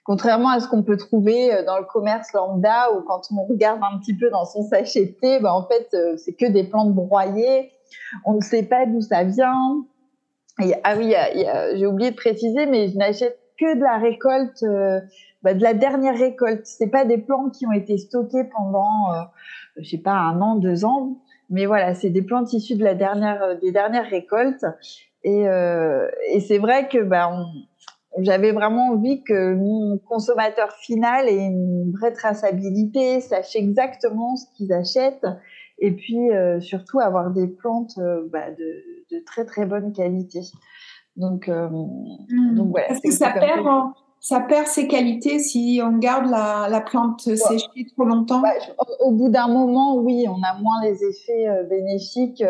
Contrairement 0.04 0.50
à 0.50 0.60
ce 0.60 0.68
qu'on 0.68 0.84
peut 0.84 0.98
trouver 0.98 1.52
euh, 1.52 1.66
dans 1.66 1.80
le 1.80 1.86
commerce 1.86 2.32
lambda 2.34 2.92
ou 2.94 3.02
quand 3.02 3.22
on 3.32 3.46
regarde 3.46 3.80
un 3.82 3.98
petit 3.98 4.16
peu 4.16 4.30
dans 4.30 4.46
son 4.46 4.62
sachet 4.62 5.06
de 5.06 5.12
thé, 5.14 5.40
ben 5.40 5.52
en 5.52 5.66
fait, 5.66 5.88
euh, 5.96 6.18
c'est 6.18 6.34
que 6.34 6.52
des 6.52 6.66
plantes 6.66 6.94
broyées. 6.94 7.72
On 8.26 8.34
ne 8.34 8.42
sait 8.42 8.64
pas 8.64 8.86
d'où 8.86 9.02
ça 9.02 9.24
vient. 9.24 9.86
Ah 10.84 10.96
oui, 10.98 11.16
j'ai 11.76 11.88
oublié 11.88 12.12
de 12.12 12.16
préciser, 12.16 12.68
mais 12.68 12.90
je 12.90 12.98
n'achète 12.98 13.40
que 13.60 13.76
de 13.76 13.82
la 13.82 13.98
récolte, 13.98 14.64
euh, 14.64 15.00
bah, 15.42 15.54
de 15.54 15.62
la 15.62 15.74
dernière 15.74 16.18
récolte. 16.18 16.66
C'est 16.66 16.90
pas 16.90 17.06
des 17.06 17.18
plantes 17.18 17.54
qui 17.54 17.66
ont 17.66 17.72
été 17.72 17.98
stockées 17.98 18.46
pendant, 18.46 19.14
euh, 19.14 19.22
je 19.78 19.90
sais 19.90 19.98
pas, 19.98 20.14
un 20.14 20.42
an, 20.42 20.56
deux 20.56 20.86
ans. 20.86 21.18
Mais 21.50 21.66
voilà, 21.66 21.94
c'est 21.94 22.10
des 22.10 22.22
plantes 22.22 22.54
issues 22.54 22.76
de 22.76 22.84
la 22.84 22.96
dernière, 22.96 23.60
des 23.60 23.72
dernières 23.72 24.10
récoltes. 24.10 24.66
Et, 25.24 25.44
et 25.44 26.40
c'est 26.42 26.58
vrai 26.58 26.90
que 26.90 27.02
bah, 27.02 27.32
j'avais 28.20 28.52
vraiment 28.52 28.90
envie 28.90 29.24
que 29.24 29.54
mon 29.54 29.98
consommateur 29.98 30.74
final 30.74 31.28
ait 31.28 31.46
une 31.46 31.92
vraie 31.92 32.12
traçabilité, 32.12 33.22
sache 33.22 33.56
exactement 33.56 34.36
ce 34.36 34.46
qu'ils 34.56 34.74
achètent, 34.74 35.26
et 35.80 35.92
puis 35.92 36.32
euh, 36.32 36.60
surtout 36.60 37.00
avoir 37.00 37.32
des 37.32 37.48
plantes 37.48 37.98
euh, 37.98 38.28
bah, 38.32 38.52
de, 38.52 39.20
très 39.26 39.46
très 39.46 39.66
bonne 39.66 39.94
qualité. 39.94 40.42
Donc, 41.16 41.50
euh, 41.50 41.70
mmh. 41.70 42.56
donc 42.56 42.70
voilà. 42.70 42.88
Parce 42.88 43.02
que 43.02 43.12
ça 43.12 43.32
perd, 43.32 43.66
ça 44.20 44.40
perd 44.40 44.68
ses 44.68 44.88
qualités 44.88 45.40
si 45.40 45.82
on 45.84 45.98
garde 45.98 46.30
la, 46.30 46.68
la 46.70 46.82
plante 46.82 47.22
séchée 47.22 47.86
trop 47.96 48.06
longtemps. 48.06 48.42
Bah, 48.42 48.54
au, 49.00 49.12
bout 49.12 49.30
d'un 49.30 49.48
moment, 49.48 49.98
oui, 49.98 50.26
on 50.28 50.42
a 50.44 50.60
moins 50.60 50.82
les 50.84 51.04
effets 51.04 51.64
bénéfiques. 51.70 52.44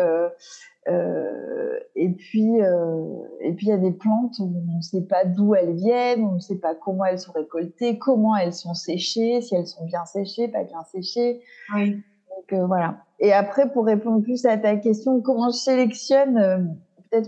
Euh, 0.88 1.78
et 1.96 2.10
puis, 2.10 2.60
euh, 2.60 3.22
et 3.40 3.52
puis 3.52 3.66
il 3.66 3.70
y 3.70 3.72
a 3.72 3.78
des 3.78 3.92
plantes 3.92 4.38
où 4.38 4.52
on 4.70 4.76
ne 4.76 4.82
sait 4.82 5.02
pas 5.02 5.24
d'où 5.24 5.54
elles 5.54 5.74
viennent, 5.74 6.24
on 6.24 6.34
ne 6.34 6.40
sait 6.40 6.58
pas 6.58 6.74
comment 6.74 7.06
elles 7.06 7.18
sont 7.18 7.32
récoltées, 7.32 7.98
comment 7.98 8.36
elles 8.36 8.52
sont 8.52 8.74
séchées, 8.74 9.40
si 9.40 9.54
elles 9.54 9.66
sont 9.66 9.86
bien 9.86 10.04
séchées, 10.04 10.48
pas 10.48 10.64
bien 10.64 10.82
séchées. 10.92 11.40
Oui. 11.74 11.92
Donc 11.92 12.52
euh, 12.52 12.66
voilà. 12.66 12.98
Et 13.18 13.32
après, 13.32 13.70
pour 13.70 13.86
répondre 13.86 14.22
plus 14.22 14.44
à 14.44 14.58
ta 14.58 14.76
question, 14.76 15.22
comment 15.22 15.50
je 15.50 15.56
sélectionne 15.56 16.36
euh, 16.36 16.58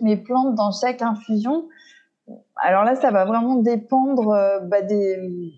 mes 0.02 0.16
plantes 0.16 0.54
dans 0.54 0.72
chaque 0.72 1.02
infusion 1.02 1.68
Alors 2.56 2.84
là, 2.84 2.94
ça 2.94 3.10
va 3.10 3.24
vraiment 3.24 3.56
dépendre 3.56 4.30
euh, 4.30 4.60
bah, 4.60 4.82
des, 4.82 5.52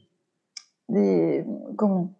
des 0.88 1.44
comment 1.76 2.12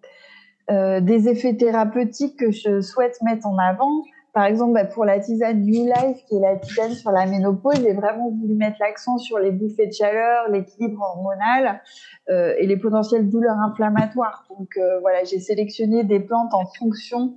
des 0.70 1.30
effets 1.30 1.56
thérapeutiques 1.56 2.38
que 2.38 2.50
je 2.50 2.82
souhaite 2.82 3.22
mettre 3.22 3.46
en 3.46 3.56
avant. 3.56 4.02
Par 4.38 4.44
exemple, 4.44 4.74
bah, 4.74 4.84
pour 4.84 5.04
la 5.04 5.18
tisane 5.18 5.62
New 5.62 5.86
Life, 5.86 6.24
qui 6.28 6.36
est 6.36 6.40
la 6.40 6.54
tisane 6.56 6.92
sur 6.92 7.10
la 7.10 7.26
ménopause, 7.26 7.80
j'ai 7.82 7.92
vraiment 7.92 8.30
voulu 8.30 8.54
mettre 8.54 8.76
l'accent 8.78 9.18
sur 9.18 9.38
les 9.38 9.50
bouffées 9.50 9.88
de 9.88 9.92
chaleur, 9.92 10.48
l'équilibre 10.50 11.00
hormonal 11.00 11.80
euh, 12.28 12.54
et 12.58 12.66
les 12.68 12.76
potentielles 12.76 13.28
douleurs 13.28 13.58
inflammatoires. 13.58 14.46
Donc 14.50 14.76
euh, 14.76 15.00
voilà, 15.00 15.24
j'ai 15.24 15.40
sélectionné 15.40 16.04
des 16.04 16.20
plantes 16.20 16.54
en 16.54 16.66
fonction, 16.66 17.34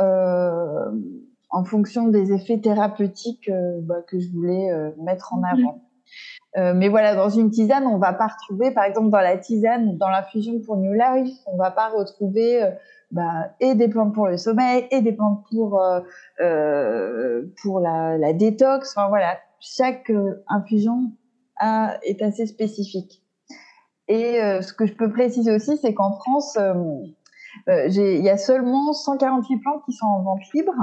euh, 0.00 0.90
en 1.52 1.64
fonction 1.64 2.08
des 2.08 2.32
effets 2.32 2.58
thérapeutiques 2.58 3.48
euh, 3.48 3.78
bah, 3.82 4.02
que 4.08 4.18
je 4.18 4.28
voulais 4.32 4.72
euh, 4.72 4.90
mettre 5.02 5.32
en 5.32 5.38
mhm. 5.38 5.44
avant. 5.44 5.82
Euh, 6.58 6.74
mais 6.74 6.88
voilà, 6.88 7.14
dans 7.14 7.30
une 7.30 7.50
tisane, 7.50 7.86
on 7.86 7.98
va 7.98 8.12
pas 8.12 8.26
retrouver, 8.26 8.72
par 8.72 8.84
exemple, 8.84 9.08
dans 9.08 9.20
la 9.20 9.38
tisane, 9.38 9.96
dans 9.96 10.10
l'infusion 10.10 10.60
pour 10.66 10.76
New 10.76 10.92
Life, 10.92 11.34
on 11.46 11.56
va 11.56 11.70
pas 11.70 11.88
retrouver 11.88 12.70
bah, 13.10 13.54
et 13.60 13.74
des 13.74 13.88
plantes 13.88 14.14
pour 14.14 14.26
le 14.26 14.36
sommeil 14.36 14.86
et 14.90 15.00
des 15.00 15.12
plantes 15.12 15.44
pour 15.50 15.80
euh, 16.40 17.42
pour 17.62 17.80
la, 17.80 18.18
la, 18.18 18.32
détox. 18.32 18.94
Enfin 18.96 19.08
voilà, 19.08 19.38
chaque 19.60 20.10
euh, 20.10 20.42
infusion 20.48 21.12
a, 21.56 21.98
est 22.02 22.22
assez 22.22 22.46
spécifique. 22.46 23.22
Et 24.08 24.42
euh, 24.42 24.60
ce 24.62 24.72
que 24.72 24.86
je 24.86 24.94
peux 24.94 25.10
préciser 25.10 25.54
aussi, 25.54 25.76
c'est 25.76 25.94
qu'en 25.94 26.12
France, 26.12 26.58
il 27.68 28.22
y 28.22 28.30
a 28.30 28.36
seulement 28.36 28.92
148 28.92 29.58
plantes 29.58 29.82
qui 29.84 29.92
sont 29.92 30.06
en 30.06 30.22
vente 30.22 30.40
libre 30.54 30.74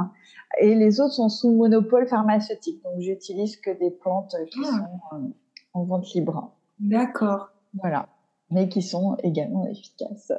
et 0.60 0.76
les 0.76 1.00
autres 1.00 1.14
sont 1.14 1.30
sous 1.30 1.52
monopole 1.52 2.08
pharmaceutique. 2.08 2.82
Donc 2.84 3.00
j'utilise 3.00 3.58
que 3.58 3.72
des 3.72 3.92
plantes 3.92 4.36
qui 4.52 4.60
ah. 4.66 4.88
sont 5.12 5.34
en 5.74 5.84
vente 5.84 6.14
libre. 6.14 6.52
D'accord. 6.80 7.50
Voilà, 7.80 8.08
mais 8.50 8.68
qui 8.68 8.82
sont 8.82 9.16
également 9.24 9.68
efficaces 9.68 10.32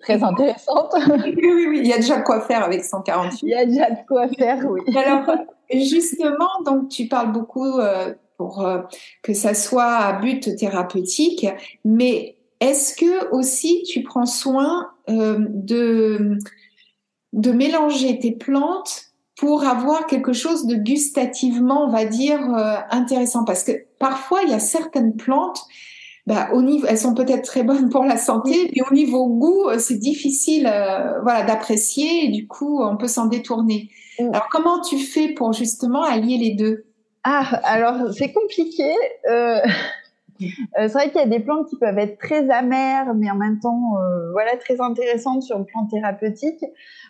très 0.00 0.22
intéressante. 0.22 0.94
oui, 1.08 1.34
oui, 1.36 1.66
oui, 1.68 1.80
il 1.82 1.86
y 1.86 1.92
a 1.92 1.96
déjà 1.96 2.18
de 2.18 2.22
quoi 2.22 2.40
faire 2.40 2.64
avec 2.64 2.84
148. 2.84 3.40
Il 3.42 3.48
y 3.48 3.54
a 3.54 3.66
déjà 3.66 3.90
de 3.90 4.06
quoi 4.06 4.28
faire, 4.28 4.64
oui. 4.68 4.80
Alors, 4.96 5.36
justement, 5.72 6.62
donc 6.64 6.88
tu 6.88 7.08
parles 7.08 7.32
beaucoup 7.32 7.78
euh, 7.78 8.14
pour 8.36 8.64
euh, 8.64 8.80
que 9.22 9.34
ça 9.34 9.54
soit 9.54 9.96
à 9.96 10.12
but 10.20 10.56
thérapeutique, 10.56 11.46
mais 11.84 12.36
est-ce 12.60 12.94
que 12.94 13.30
aussi 13.30 13.82
tu 13.84 14.02
prends 14.02 14.26
soin 14.26 14.90
euh, 15.08 15.38
de, 15.48 16.38
de 17.32 17.52
mélanger 17.52 18.18
tes 18.18 18.32
plantes 18.32 19.11
pour 19.42 19.64
avoir 19.64 20.06
quelque 20.06 20.32
chose 20.32 20.66
de 20.66 20.76
gustativement, 20.76 21.86
on 21.86 21.90
va 21.90 22.04
dire, 22.04 22.38
intéressant 22.90 23.44
Parce 23.44 23.64
que 23.64 23.72
parfois, 23.98 24.42
il 24.44 24.50
y 24.50 24.54
a 24.54 24.60
certaines 24.60 25.16
plantes 25.16 25.66
bah, 26.26 26.50
au 26.52 26.62
niveau, 26.62 26.86
elles 26.86 26.98
sont 26.98 27.14
peut-être 27.14 27.42
très 27.42 27.64
bonnes 27.64 27.88
pour 27.88 28.04
la 28.04 28.16
santé, 28.16 28.70
mais 28.74 28.82
au 28.88 28.94
niveau 28.94 29.26
goût, 29.26 29.68
euh, 29.68 29.78
c'est 29.78 29.98
difficile, 29.98 30.70
euh, 30.72 31.20
voilà, 31.22 31.42
d'apprécier. 31.42 32.26
Et 32.26 32.28
du 32.28 32.46
coup, 32.46 32.80
on 32.80 32.96
peut 32.96 33.08
s'en 33.08 33.26
détourner. 33.26 33.90
Mm. 34.20 34.28
Alors, 34.28 34.48
comment 34.50 34.80
tu 34.80 34.98
fais 34.98 35.28
pour 35.28 35.52
justement 35.52 36.02
allier 36.02 36.38
les 36.38 36.54
deux? 36.54 36.84
Ah, 37.24 37.60
alors 37.64 38.12
c'est 38.12 38.32
compliqué. 38.32 38.94
Euh... 39.30 39.60
euh 40.78 40.88
c'est 40.88 40.92
vrai 40.92 41.10
qu'il 41.10 41.20
y 41.20 41.24
a 41.24 41.26
des 41.26 41.40
plantes 41.40 41.68
qui 41.68 41.76
peuvent 41.76 41.98
être 41.98 42.18
très 42.18 42.50
amères, 42.50 43.14
mais 43.14 43.30
en 43.30 43.36
même 43.36 43.58
temps, 43.60 43.92
voilà, 44.32 44.56
très 44.56 44.80
intéressantes 44.80 45.42
sur 45.42 45.58
le 45.58 45.64
plan 45.64 45.86
thérapeutique. 45.86 46.64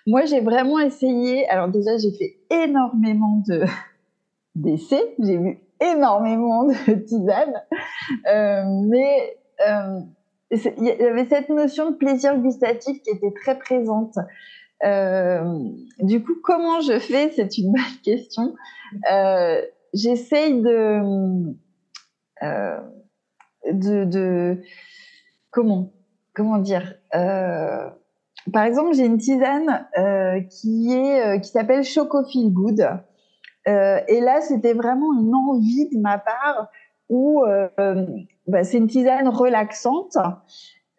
Moi, 0.07 0.25
j'ai 0.25 0.40
vraiment 0.40 0.79
essayé. 0.79 1.49
Alors 1.49 1.68
déjà, 1.68 1.97
j'ai 1.97 2.12
fait 2.12 2.37
énormément 2.51 3.42
de 3.49 3.64
d'essais. 4.55 5.14
J'ai 5.18 5.38
vu 5.38 5.59
énormément 5.83 6.64
de 6.64 6.95
tisanes, 7.07 7.62
euh, 8.29 8.62
mais 8.88 9.37
euh, 9.66 10.01
il 10.51 10.85
y 10.85 10.90
avait 10.90 11.27
cette 11.27 11.49
notion 11.49 11.90
de 11.90 11.97
plaisir 11.97 12.38
gustatif 12.38 13.03
qui 13.03 13.11
était 13.11 13.33
très 13.33 13.59
présente. 13.59 14.16
Euh, 14.85 15.45
du 16.01 16.23
coup, 16.23 16.35
comment 16.42 16.81
je 16.81 16.99
fais? 16.99 17.31
C'est 17.35 17.59
une 17.59 17.73
bonne 17.73 18.01
question. 18.05 18.55
Euh, 19.11 19.62
J'essaye 19.95 20.62
de, 20.62 21.03
euh, 22.42 22.81
de, 23.72 24.61
comment, 25.50 25.92
comment 26.35 26.58
dire 26.58 26.94
Par 27.12 28.64
exemple, 28.64 28.94
j'ai 28.94 29.06
une 29.06 29.18
tisane 29.18 29.87
qui 30.50 30.92
est 30.92 31.40
qui 31.40 31.50
s'appelle 31.50 31.85
Choco 31.85 32.24
Feel 32.24 32.52
Good. 32.52 32.87
Euh, 33.68 34.00
et 34.08 34.20
là, 34.20 34.40
c'était 34.40 34.72
vraiment 34.72 35.12
une 35.12 35.35
envie 35.35 35.88
de 35.88 35.98
ma 35.98 36.18
part 36.18 36.68
où 37.08 37.44
euh, 37.44 37.68
bah, 38.46 38.64
c'est 38.64 38.78
une 38.78 38.88
tisane 38.88 39.28
relaxante, 39.28 40.16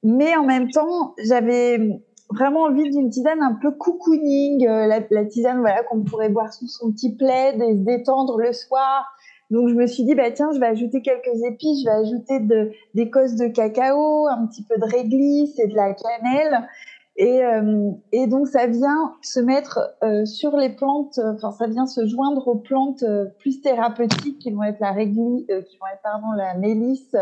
mais 0.04 0.36
en 0.36 0.46
même 0.46 0.70
temps, 0.70 1.14
j'avais 1.26 2.02
vraiment 2.30 2.64
envie 2.64 2.90
d'une 2.90 3.10
tisane 3.10 3.42
un 3.42 3.58
peu 3.62 3.72
cocooning, 3.72 4.68
euh, 4.68 4.88
la, 4.88 5.02
la, 5.12 5.26
tisane 5.26 5.60
voilà 5.60 5.84
qu'on 5.84 6.04
pourrait 6.04 6.30
boire 6.30 6.54
sous 6.54 6.68
son 6.68 6.92
petit 6.92 7.16
plaid 7.16 7.62
et 7.62 7.74
se 7.74 7.84
détendre 7.84 8.38
le 8.38 8.54
soir. 8.54 9.06
Donc 9.52 9.70
je 9.70 9.76
me 9.76 9.86
suis 9.88 10.04
dit 10.04 10.16
bah 10.16 10.32
tiens, 10.32 10.52
je 10.54 10.60
vais 10.60 10.68
ajouter 10.68 11.02
quelques 11.02 11.44
épices, 11.48 11.82
je 11.82 11.86
vais 11.86 11.96
ajouter 11.96 12.40
de, 12.40 12.72
des 12.96 13.10
cosses 13.10 13.36
de 13.36 13.48
cacao, 13.48 14.28
un 14.28 14.48
petit 14.48 14.64
peu 14.64 14.76
de 14.78 14.86
réglisse 14.86 15.60
et 15.60 15.68
de 15.68 15.76
la 15.76 15.94
cannelle 15.94 16.68
et, 17.16 17.44
euh, 17.44 17.92
et, 18.12 18.26
donc 18.26 18.48
ça 18.48 18.66
vient 18.66 19.14
se 19.22 19.40
mettre 19.40 19.96
euh, 20.04 20.26
sur 20.26 20.58
les 20.58 20.70
plantes, 20.70 21.20
enfin 21.20 21.52
ça 21.52 21.68
vient 21.68 21.86
se 21.86 22.08
joindre 22.08 22.48
aux 22.48 22.56
plantes 22.56 23.04
euh, 23.04 23.26
plus 23.38 23.62
thérapeutiques 23.62 24.40
qui 24.40 24.50
vont 24.50 24.64
être 24.64 24.80
la 24.80 24.92
régli, 24.92 25.46
euh, 25.52 25.62
qui 25.62 25.78
vont 25.78 25.86
être 25.94 26.02
pardon 26.02 26.32
la 26.36 26.56
mélisse 26.56 27.16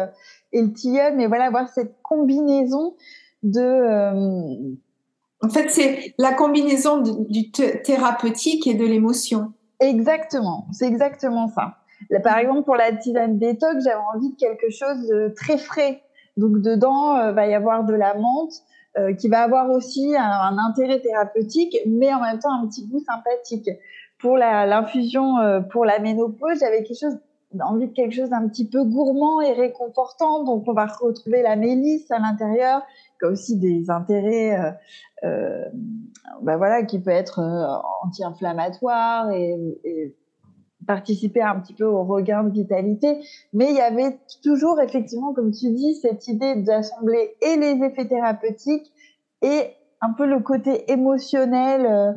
et 0.53 0.61
le 0.61 0.71
tilleul, 0.71 1.17
mais 1.17 1.27
voilà 1.27 1.45
avoir 1.45 1.67
cette 1.67 2.01
combinaison 2.03 2.95
de. 3.43 4.71
En 5.43 5.49
fait, 5.49 5.69
c'est 5.69 6.13
la 6.17 6.33
combinaison 6.33 7.01
du 7.01 7.51
thérapeutique 7.51 8.67
et 8.67 8.75
de 8.75 8.85
l'émotion. 8.85 9.51
Exactement, 9.81 10.67
c'est 10.71 10.85
exactement 10.85 11.49
ça. 11.49 11.80
Par 12.23 12.37
exemple, 12.37 12.63
pour 12.63 12.75
la 12.75 12.91
tisane 12.93 13.37
détox, 13.37 13.83
j'avais 13.83 14.01
envie 14.15 14.31
de 14.31 14.37
quelque 14.37 14.69
chose 14.69 15.07
de 15.07 15.33
très 15.35 15.57
frais. 15.57 16.01
Donc 16.37 16.61
dedans, 16.61 17.33
va 17.33 17.47
y 17.47 17.53
avoir 17.53 17.83
de 17.83 17.93
la 17.93 18.13
menthe, 18.15 18.63
euh, 18.97 19.13
qui 19.13 19.29
va 19.29 19.43
avoir 19.43 19.69
aussi 19.69 20.17
un, 20.17 20.57
intérêt 20.57 20.99
thérapeutique, 20.99 21.77
mais 21.87 22.13
en 22.13 22.19
même 22.19 22.39
temps 22.39 22.51
un 22.51 22.67
petit 22.67 22.85
goût 22.87 22.99
sympathique. 22.99 23.69
Pour 24.19 24.35
l'infusion 24.35 25.37
euh, 25.37 25.61
pour 25.61 25.85
la 25.85 25.99
ménopause, 25.99 26.59
j'avais 26.59 26.85
envie 27.61 27.87
de 27.87 27.93
quelque 27.93 28.11
chose 28.11 28.29
d'un 28.29 28.49
petit 28.49 28.67
peu 28.67 28.83
gourmand 28.83 29.39
et 29.39 29.53
réconfortant. 29.53 30.43
Donc, 30.43 30.65
on 30.67 30.73
va 30.73 30.87
retrouver 30.87 31.41
la 31.41 31.55
mélisse 31.55 32.11
à 32.11 32.19
l'intérieur, 32.19 32.81
qui 33.17 33.27
a 33.27 33.29
aussi 33.29 33.57
des 33.57 33.89
intérêts, 33.89 34.59
euh, 34.59 34.71
euh 35.23 35.65
ben 36.41 36.57
voilà, 36.57 36.83
qui 36.83 36.99
peut 36.99 37.11
être 37.11 37.39
anti-inflammatoire 38.03 39.31
et, 39.31 40.13
participer 40.87 41.41
un 41.41 41.59
petit 41.59 41.73
peu 41.73 41.85
au 41.85 42.03
regain 42.03 42.43
de 42.43 42.51
vitalité. 42.51 43.19
Mais 43.53 43.69
il 43.69 43.75
y 43.75 43.81
avait 43.81 44.17
toujours, 44.43 44.79
effectivement, 44.81 45.33
comme 45.33 45.51
tu 45.51 45.71
dis, 45.71 45.95
cette 45.95 46.27
idée 46.27 46.55
d'assembler 46.55 47.35
et 47.41 47.55
les 47.55 47.83
effets 47.85 48.07
thérapeutiques 48.07 48.91
et 49.41 49.71
un 50.01 50.13
peu 50.13 50.25
le 50.25 50.39
côté 50.39 50.91
émotionnel 50.91 51.85
euh, 51.85 52.11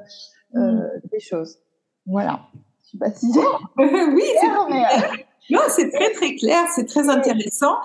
euh 0.56 0.72
mm. 0.72 1.00
des 1.10 1.20
choses. 1.20 1.58
Voilà. 2.06 2.40
Je 2.84 2.90
sais 2.92 2.98
pas 2.98 3.10
si 3.10 3.26
oui, 3.78 4.22
c'est 4.40 5.24
Non, 5.50 5.60
c'est 5.68 5.90
très 5.90 6.10
très 6.12 6.36
clair, 6.36 6.64
c'est 6.74 6.86
très 6.86 7.10
intéressant. 7.10 7.76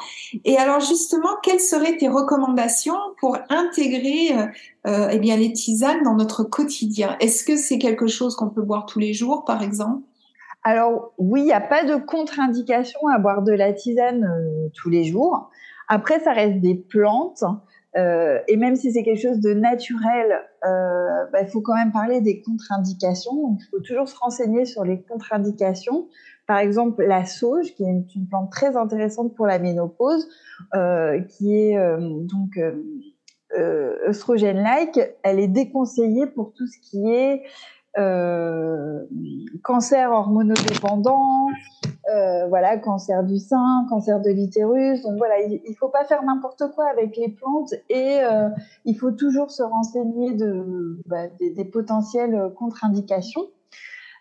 Et 0.46 0.58
alors 0.58 0.80
justement, 0.80 1.30
quelles 1.44 1.60
seraient 1.60 1.98
tes 1.98 2.08
recommandations 2.08 2.98
pour 3.20 3.38
intégrer 3.50 4.32
euh, 4.32 4.46
euh, 4.88 5.10
eh 5.12 5.20
bien 5.20 5.36
les 5.36 5.52
tisanes 5.52 6.04
dans 6.04 6.16
notre 6.16 6.44
quotidien? 6.44 7.18
Est-ce 7.20 7.44
que 7.44 7.58
c'est 7.58 7.78
quelque 7.78 8.08
chose 8.08 8.36
qu'on 8.36 8.50
peut 8.50 8.62
boire 8.62 8.86
tous 8.86 9.00
les 9.00 9.14
jours, 9.14 9.44
par 9.44 9.62
exemple? 9.62 10.04
Alors 10.64 11.14
oui, 11.18 11.42
il 11.42 11.46
n'y 11.46 11.54
a 11.54 11.62
pas 11.62 11.86
de 11.86 11.96
contre-indication 11.96 13.00
à 13.08 13.18
boire 13.18 13.44
de 13.44 13.54
la 13.54 13.74
tisane 13.74 14.26
euh, 14.26 14.70
tous 14.74 14.90
les 14.90 15.06
jours. 15.06 15.50
Après, 15.88 16.20
ça 16.20 16.34
reste 16.34 16.60
des 16.60 16.76
plantes. 16.76 17.44
Euh, 17.98 18.40
et 18.48 18.56
même 18.56 18.76
si 18.76 18.92
c'est 18.92 19.02
quelque 19.02 19.22
chose 19.22 19.40
de 19.40 19.54
naturel, 19.54 20.32
euh, 20.64 21.26
bah, 21.32 21.42
il 21.42 21.48
faut 21.48 21.62
quand 21.62 21.74
même 21.74 21.92
parler 21.92 22.22
des 22.22 22.42
contre-indications. 22.42 23.58
Il 23.60 23.66
faut 23.72 23.80
toujours 23.80 24.08
se 24.08 24.18
renseigner 24.18 24.66
sur 24.66 24.84
les 24.84 25.02
contre-indications. 25.02 26.08
Par 26.46 26.60
exemple, 26.60 27.04
la 27.04 27.26
sauge, 27.26 27.74
qui 27.76 27.84
est 27.84 28.16
une, 28.16 28.28
plante 28.28 28.52
très 28.52 28.76
intéressante 28.76 29.36
pour 29.36 29.48
la 29.48 29.60
ménopause, 29.60 30.28
qui 31.30 31.56
est 31.56 31.78
donc 31.98 32.60
œstrogène-like, 33.56 35.00
elle 35.22 35.40
est 35.40 35.48
déconseillée 35.48 36.26
pour 36.26 36.54
tout 36.54 36.66
ce 36.66 36.80
qui 36.80 37.08
est 37.12 37.44
cancer 39.64 40.12
hormonodépendant, 40.12 41.48
voilà, 42.50 42.78
cancer 42.78 43.24
du 43.24 43.38
sein, 43.38 43.86
cancer 43.90 44.22
de 44.22 44.30
l'utérus. 44.30 45.02
Donc 45.02 45.18
voilà, 45.18 45.40
il, 45.42 45.62
ne 45.68 45.76
faut 45.76 45.90
pas 45.90 46.06
faire 46.06 46.24
n'importe 46.24 46.64
quoi 46.76 46.90
avec 46.90 47.18
les 47.18 47.30
plantes 47.30 47.74
et 47.90 48.20
il 48.86 48.96
faut 48.96 49.12
toujours 49.12 49.52
se 49.52 49.64
renseigner 49.64 50.38
bah, 51.06 51.28
des, 51.40 51.66
potentielles 51.66 52.52
contre-indications. 52.58 53.48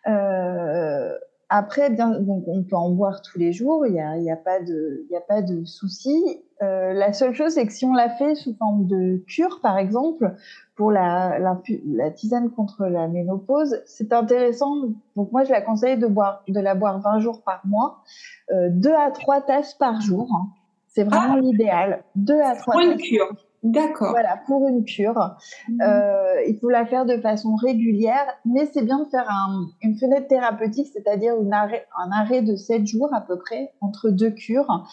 Euh, 0.06 1.14
après, 1.50 1.88
bien, 1.88 2.10
donc, 2.20 2.44
on 2.46 2.62
peut 2.62 2.76
en 2.76 2.90
boire 2.90 3.22
tous 3.22 3.38
les 3.38 3.52
jours, 3.52 3.86
il 3.86 3.92
n'y 3.92 4.00
a, 4.00 4.18
y 4.18 4.30
a, 4.30 4.36
pas 4.36 4.60
de, 4.60 5.06
y 5.10 5.16
a 5.16 5.20
pas 5.20 5.40
de 5.40 5.64
souci. 5.64 6.42
Euh, 6.60 6.92
la 6.92 7.14
seule 7.14 7.34
chose, 7.34 7.52
c'est 7.52 7.66
que 7.66 7.72
si 7.72 7.86
on 7.86 7.94
la 7.94 8.10
fait 8.10 8.34
sous 8.34 8.54
forme 8.54 8.86
de 8.86 9.24
cure, 9.26 9.60
par 9.62 9.78
exemple, 9.78 10.34
pour 10.76 10.92
la, 10.92 11.38
la, 11.38 11.58
la 11.86 12.10
tisane 12.10 12.50
contre 12.50 12.84
la 12.84 13.08
ménopause, 13.08 13.80
c'est 13.86 14.12
intéressant. 14.12 14.76
Donc 15.16 15.32
moi, 15.32 15.44
je 15.44 15.50
la 15.50 15.62
conseille 15.62 15.96
de, 15.96 16.06
boire, 16.06 16.42
de 16.48 16.60
la 16.60 16.74
boire 16.74 17.00
20 17.00 17.20
jours 17.20 17.42
par 17.42 17.62
mois, 17.64 18.02
euh, 18.50 18.68
2 18.70 18.92
à 18.92 19.10
3 19.10 19.40
tasses 19.40 19.74
par 19.74 20.02
jour. 20.02 20.28
Hein. 20.34 20.48
C'est 20.88 21.04
vraiment 21.04 21.36
ah. 21.38 21.40
l'idéal. 21.40 22.04
2 22.16 22.40
à 22.40 22.56
3 22.56 22.74
tasses. 22.74 22.96
cure. 23.00 23.32
D'accord. 23.64 24.10
Voilà, 24.10 24.38
pour 24.46 24.68
une 24.68 24.84
cure. 24.84 25.36
Mhm. 25.68 25.80
Euh, 25.82 26.42
il 26.46 26.58
faut 26.60 26.68
la 26.68 26.86
faire 26.86 27.06
de 27.06 27.18
façon 27.18 27.56
régulière, 27.56 28.26
mais 28.44 28.66
c'est 28.72 28.82
bien 28.82 29.00
de 29.00 29.08
faire 29.08 29.28
un, 29.28 29.66
une 29.82 29.96
fenêtre 29.98 30.28
thérapeutique, 30.28 30.88
c'est-à-dire 30.92 31.34
arrêt, 31.52 31.86
un 31.98 32.10
arrêt 32.12 32.42
de 32.42 32.54
7 32.54 32.86
jours 32.86 33.08
à 33.12 33.20
peu 33.20 33.36
près 33.38 33.72
entre 33.80 34.10
deux 34.10 34.30
cures, 34.30 34.86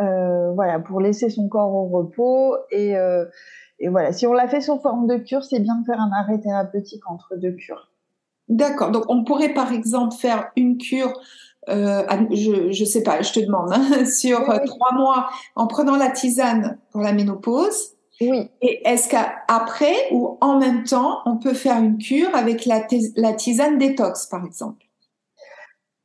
euh, 0.00 0.52
voilà, 0.52 0.80
pour 0.80 1.00
laisser 1.00 1.30
son 1.30 1.48
corps 1.48 1.72
au 1.72 1.88
repos. 1.88 2.56
Et, 2.70 2.96
euh, 2.96 3.24
et 3.78 3.88
voilà, 3.88 4.12
si 4.12 4.26
on 4.26 4.34
la 4.34 4.48
fait 4.48 4.60
sous 4.60 4.78
forme 4.80 5.06
de 5.06 5.16
cure, 5.16 5.42
c'est 5.42 5.60
bien 5.60 5.76
de 5.76 5.86
faire 5.86 6.00
un 6.00 6.12
arrêt 6.12 6.38
thérapeutique 6.40 7.08
entre 7.10 7.36
deux 7.36 7.52
cures. 7.52 7.90
D'accord. 8.48 8.90
Donc, 8.90 9.04
on 9.08 9.24
pourrait 9.24 9.54
par 9.54 9.72
exemple 9.72 10.14
faire 10.14 10.50
une 10.56 10.76
cure 10.76 11.12
euh, 11.68 12.02
je, 12.30 12.72
je 12.72 12.84
sais 12.84 13.02
pas, 13.02 13.20
je 13.20 13.32
te 13.32 13.40
demande, 13.40 13.70
hein, 13.72 14.04
sur 14.10 14.42
trois 14.44 14.92
mois 14.94 15.28
en 15.56 15.66
prenant 15.66 15.96
la 15.96 16.10
tisane 16.10 16.78
pour 16.90 17.02
la 17.02 17.12
ménopause. 17.12 17.94
Oui. 18.20 18.50
Et 18.60 18.86
est-ce 18.86 19.08
qu'après 19.08 19.94
ou 20.12 20.36
en 20.40 20.58
même 20.58 20.84
temps, 20.84 21.20
on 21.24 21.38
peut 21.38 21.54
faire 21.54 21.78
une 21.78 21.98
cure 21.98 22.34
avec 22.34 22.66
la, 22.66 22.82
la 23.16 23.32
tisane 23.32 23.78
détox, 23.78 24.26
par 24.26 24.44
exemple 24.44 24.84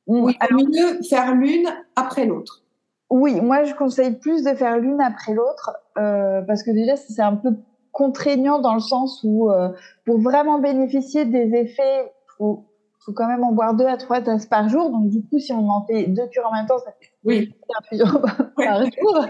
Oui, 0.07 0.35
alors 0.39 0.65
mieux 0.65 1.01
faire 1.03 1.35
l'une 1.35 1.67
après 1.95 2.25
l'autre. 2.25 2.63
Oui, 3.09 3.39
moi 3.39 3.63
je 3.65 3.73
conseille 3.75 4.15
plus 4.17 4.43
de 4.43 4.53
faire 4.55 4.77
l'une 4.79 4.99
après 4.99 5.33
l'autre 5.33 5.71
euh, 5.97 6.41
parce 6.41 6.63
que 6.63 6.71
déjà 6.71 6.95
c'est 6.95 7.21
un 7.21 7.35
peu 7.35 7.55
contraignant 7.91 8.59
dans 8.59 8.73
le 8.73 8.79
sens 8.79 9.21
où 9.23 9.51
euh, 9.51 9.69
pour 10.05 10.19
vraiment 10.19 10.59
bénéficier 10.59 11.25
des 11.25 11.53
effets, 11.53 12.11
faut, 12.37 12.65
faut 12.99 13.13
quand 13.13 13.27
même 13.27 13.43
en 13.43 13.51
boire 13.51 13.75
deux 13.75 13.85
à 13.85 13.97
trois 13.97 14.21
tasses 14.21 14.47
par 14.47 14.69
jour. 14.69 14.89
Donc 14.89 15.09
du 15.09 15.21
coup, 15.21 15.39
si 15.39 15.53
on 15.53 15.69
en 15.69 15.85
fait 15.85 16.07
deux 16.07 16.27
cures 16.27 16.47
en 16.47 16.53
même 16.53 16.65
temps, 16.65 16.79
ça 16.79 16.91
fait 16.99 17.11
oui. 17.23 17.53
infusions 17.79 18.21
par 18.57 18.83
jour. 18.83 19.27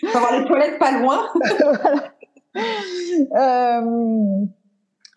Faut 0.00 0.16
avoir 0.16 0.38
les 0.40 0.46
toilettes 0.46 0.78
pas 0.78 0.98
loin. 1.00 1.28
Euh, 2.56 4.46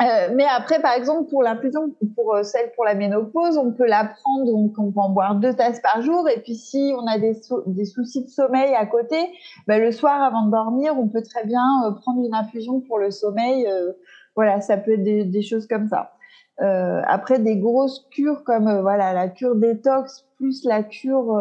euh, 0.02 0.30
mais 0.36 0.46
après, 0.46 0.82
par 0.82 0.93
exemple, 0.93 1.30
pour 1.30 1.43
l'infusion, 1.43 1.93
pour 2.15 2.36
euh, 2.36 2.43
celle 2.43 2.72
pour 2.76 2.84
la 2.86 2.96
ménopause, 2.96 3.58
on 3.58 3.72
peut 3.72 3.88
la 3.88 4.06
prendre, 4.06 4.46
donc 4.46 4.74
on 4.78 4.91
peut 4.91 5.00
en 5.00 5.10
boire 5.10 5.36
deux 5.36 5.54
tasses 5.54 5.80
par 5.80 6.02
jour. 6.02 6.28
Et 6.30 6.41
puis, 6.41 6.56
si 6.56 6.93
on 6.98 7.08
a 7.08 7.17
des, 7.17 7.36
des 7.67 7.86
soucis 7.86 8.24
de 8.24 8.30
sommeil 8.30 8.74
à 8.76 8.86
côté, 8.86 9.17
ben, 9.67 9.82
le 9.82 9.91
soir 9.91 10.22
avant 10.22 10.46
de 10.46 10.52
dormir, 10.52 10.93
on 10.98 11.08
peut 11.08 11.24
très 11.24 11.46
bien 11.46 11.63
prendre 12.02 12.26
une 12.26 12.34
infusion 12.34 12.82
pour 12.82 13.00
le 13.00 13.12
sommeil. 13.12 13.67
voilà, 14.36 14.62
ça 14.62 14.78
peut 14.78 14.93
être 14.93 15.04
des, 15.04 15.24
des 15.24 15.41
choses 15.41 15.67
comme 15.67 15.88
ça. 15.88 16.13
après, 17.08 17.39
des 17.39 17.58
grosses 17.58 18.06
cures 18.12 18.43
comme 18.43 18.82
voilà 18.82 19.13
la 19.13 19.30
cure 19.30 19.56
détox 19.56 20.26
plus 20.38 20.65
la 20.65 20.84
cure, 20.84 21.39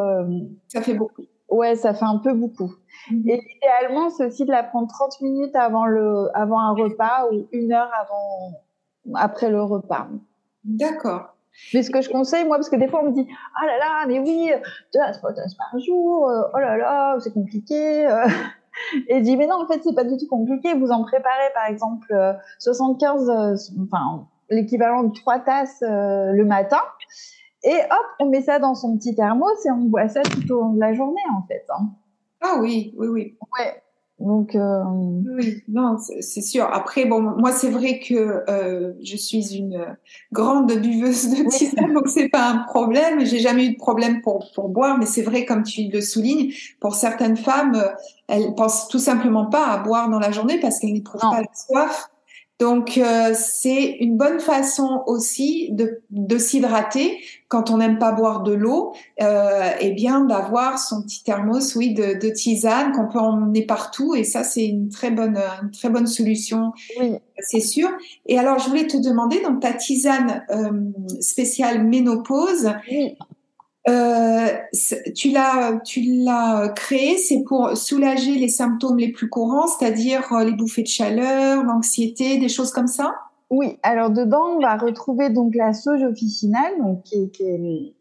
ça 0.68 0.82
fait 0.82 0.94
beaucoup. 0.94 1.24
Ouais, 1.52 1.76
ça 1.76 1.92
fait 1.92 2.06
un 2.06 2.16
peu 2.16 2.32
beaucoup. 2.32 2.72
Mhm. 3.10 3.28
Et 3.28 3.42
idéalement, 3.56 4.08
c'est 4.08 4.26
aussi 4.26 4.46
de 4.46 4.50
la 4.50 4.62
prendre 4.62 4.88
30 4.88 5.20
minutes 5.20 5.54
avant, 5.54 5.84
le, 5.84 6.28
avant 6.34 6.58
un 6.58 6.72
repas 6.72 7.28
ou 7.30 7.46
une 7.52 7.72
heure 7.72 7.90
avant, 8.00 8.52
après 9.14 9.50
le 9.50 9.62
repas. 9.62 10.08
D'accord. 10.64 11.34
Mais 11.74 11.82
ce 11.82 11.90
que 11.90 12.00
je 12.00 12.08
conseille, 12.08 12.46
moi, 12.46 12.56
parce 12.56 12.70
que 12.70 12.76
des 12.76 12.88
fois, 12.88 13.02
on 13.02 13.10
me 13.10 13.12
dit, 13.12 13.28
ah 13.60 13.66
là 13.66 13.78
là, 13.78 14.06
mais 14.08 14.18
oui, 14.18 14.50
deux 14.94 15.00
à 15.00 15.12
trois 15.12 15.34
tasses 15.34 15.54
par 15.54 15.78
jour, 15.78 16.26
euh, 16.26 16.42
oh 16.54 16.58
là 16.58 16.78
là, 16.78 17.16
c'est 17.20 17.34
compliqué. 17.34 18.06
Euh. 18.06 18.26
Et 19.08 19.18
je 19.18 19.24
dis, 19.24 19.36
mais 19.36 19.46
non, 19.46 19.56
en 19.62 19.66
fait, 19.66 19.80
c'est 19.84 19.94
pas 19.94 20.04
du 20.04 20.16
tout 20.16 20.26
compliqué. 20.26 20.72
Vous 20.72 20.90
en 20.90 21.02
préparez, 21.02 21.52
par 21.52 21.66
exemple, 21.66 22.14
75, 22.60 23.28
euh, 23.28 23.54
enfin, 23.84 24.26
l'équivalent 24.48 25.02
de 25.02 25.12
trois 25.12 25.38
tasses 25.38 25.82
le 25.82 26.44
matin. 26.44 26.80
Et 27.64 27.74
hop, 27.74 28.06
on 28.20 28.26
met 28.26 28.42
ça 28.42 28.58
dans 28.58 28.74
son 28.74 28.96
petit 28.96 29.14
thermos 29.14 29.64
et 29.64 29.70
on 29.70 29.84
boit 29.84 30.08
ça 30.08 30.22
tout 30.22 30.52
au 30.52 30.60
long 30.60 30.72
de 30.72 30.80
la 30.80 30.94
journée, 30.94 31.22
en 31.36 31.46
fait. 31.46 31.64
Hein. 31.70 31.90
Ah 32.40 32.58
oui, 32.60 32.92
oui, 32.96 33.06
oui. 33.08 33.36
Ouais. 33.58 33.82
Donc, 34.18 34.54
euh... 34.54 34.82
oui, 35.36 35.62
non, 35.68 35.96
c'est 35.98 36.42
sûr. 36.42 36.64
Après, 36.72 37.06
bon, 37.06 37.20
moi, 37.20 37.50
c'est 37.50 37.70
vrai 37.70 37.98
que 37.98 38.44
euh, 38.48 38.92
je 39.02 39.16
suis 39.16 39.56
une 39.56 39.96
grande 40.30 40.72
buveuse 40.72 41.28
de 41.28 41.48
tisane, 41.48 41.92
donc 41.92 42.08
c'est 42.08 42.28
pas 42.28 42.48
un 42.48 42.58
problème. 42.58 43.24
J'ai 43.24 43.40
jamais 43.40 43.66
eu 43.66 43.72
de 43.72 43.78
problème 43.78 44.20
pour 44.22 44.50
pour 44.54 44.68
boire, 44.68 44.96
mais 44.98 45.06
c'est 45.06 45.22
vrai, 45.22 45.44
comme 45.44 45.64
tu 45.64 45.88
le 45.88 46.00
soulignes, 46.00 46.52
pour 46.80 46.94
certaines 46.94 47.36
femmes, 47.36 47.82
elles 48.28 48.54
pensent 48.54 48.86
tout 48.88 49.00
simplement 49.00 49.46
pas 49.46 49.66
à 49.66 49.78
boire 49.78 50.08
dans 50.08 50.20
la 50.20 50.30
journée 50.30 50.60
parce 50.60 50.78
qu'elles 50.78 50.92
n'éprouvent 50.92 51.20
pas 51.20 51.40
la 51.40 51.54
soif. 51.54 52.11
Donc 52.62 52.96
euh, 52.96 53.32
c'est 53.34 53.96
une 53.98 54.16
bonne 54.16 54.38
façon 54.38 55.02
aussi 55.08 55.70
de, 55.72 56.00
de 56.10 56.38
s'hydrater 56.38 57.18
quand 57.48 57.70
on 57.70 57.78
n'aime 57.78 57.98
pas 57.98 58.12
boire 58.12 58.44
de 58.44 58.52
l'eau, 58.52 58.94
euh, 59.20 59.68
et 59.80 59.90
bien 59.90 60.20
d'avoir 60.20 60.78
son 60.78 61.02
petit 61.02 61.24
thermos, 61.24 61.74
oui, 61.74 61.92
de, 61.92 62.16
de 62.20 62.32
tisane 62.32 62.92
qu'on 62.92 63.08
peut 63.08 63.18
emmener 63.18 63.66
partout, 63.66 64.14
et 64.14 64.22
ça 64.22 64.44
c'est 64.44 64.64
une 64.64 64.90
très 64.90 65.10
bonne, 65.10 65.40
une 65.62 65.72
très 65.72 65.88
bonne 65.88 66.06
solution, 66.06 66.72
oui. 67.00 67.16
c'est 67.40 67.60
sûr. 67.60 67.88
Et 68.26 68.38
alors 68.38 68.60
je 68.60 68.68
voulais 68.68 68.86
te 68.86 68.96
demander 68.96 69.42
donc 69.42 69.58
ta 69.58 69.72
tisane 69.72 70.44
euh, 70.50 70.70
spéciale 71.20 71.84
ménopause. 71.84 72.70
Oui. 72.88 73.16
Euh, 73.88 74.46
tu 75.16 75.30
l'as, 75.30 75.80
tu 75.84 76.02
l'as 76.02 76.68
créé, 76.68 77.16
c'est 77.18 77.42
pour 77.42 77.76
soulager 77.76 78.36
les 78.36 78.48
symptômes 78.48 78.98
les 78.98 79.10
plus 79.10 79.28
courants, 79.28 79.66
c'est-à-dire 79.66 80.32
euh, 80.32 80.44
les 80.44 80.52
bouffées 80.52 80.82
de 80.82 80.88
chaleur, 80.88 81.64
l'anxiété, 81.64 82.38
des 82.38 82.48
choses 82.48 82.70
comme 82.70 82.86
ça? 82.86 83.12
Oui, 83.50 83.78
alors 83.82 84.10
dedans 84.10 84.56
on 84.56 84.60
va 84.60 84.76
retrouver 84.76 85.30
donc 85.30 85.54
la 85.56 85.72
sauge 85.72 86.02
officinale, 86.02 86.78
donc 86.78 87.02
qui, 87.02 87.30
qui, 87.32 87.42
est, 87.42 87.94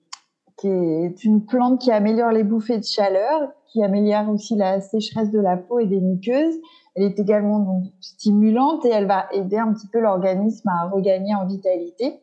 qui 0.57 0.67
est 0.67 1.23
une 1.23 1.45
plante 1.45 1.81
qui 1.81 1.91
améliore 1.91 2.31
les 2.31 2.43
bouffées 2.43 2.77
de 2.77 2.85
chaleur, 2.85 3.51
qui 3.67 3.83
améliore 3.83 4.29
aussi 4.29 4.55
la 4.55 4.81
sécheresse 4.81 5.31
de 5.31 5.39
la 5.39 5.57
peau 5.57 5.79
et 5.79 5.87
des 5.87 5.99
muqueuses. 5.99 6.55
Elle 6.95 7.03
est 7.03 7.19
également 7.19 7.59
donc 7.59 7.85
stimulante 8.01 8.85
et 8.85 8.89
elle 8.89 9.07
va 9.07 9.25
aider 9.31 9.57
un 9.57 9.73
petit 9.73 9.87
peu 9.87 9.99
l'organisme 9.99 10.69
à 10.69 10.89
regagner 10.89 11.33
en 11.33 11.47
vitalité. 11.47 12.19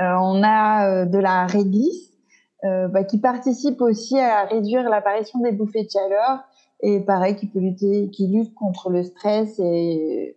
Euh, 0.00 0.14
on 0.20 0.42
a 0.44 0.88
euh, 0.88 1.04
de 1.06 1.18
la 1.18 1.46
réglisse 1.46 2.12
euh, 2.64 2.86
bah, 2.88 3.02
qui 3.04 3.18
participe 3.18 3.80
aussi 3.80 4.18
à 4.18 4.44
réduire 4.44 4.88
l'apparition 4.88 5.40
des 5.40 5.52
bouffées 5.52 5.84
de 5.84 5.90
chaleur 5.90 6.44
et 6.80 7.00
pareil 7.00 7.34
qui 7.34 7.46
peut 7.46 7.58
lutter, 7.58 8.08
qui 8.10 8.28
lutte 8.28 8.54
contre 8.54 8.90
le 8.90 9.02
stress 9.02 9.58
et, 9.58 10.36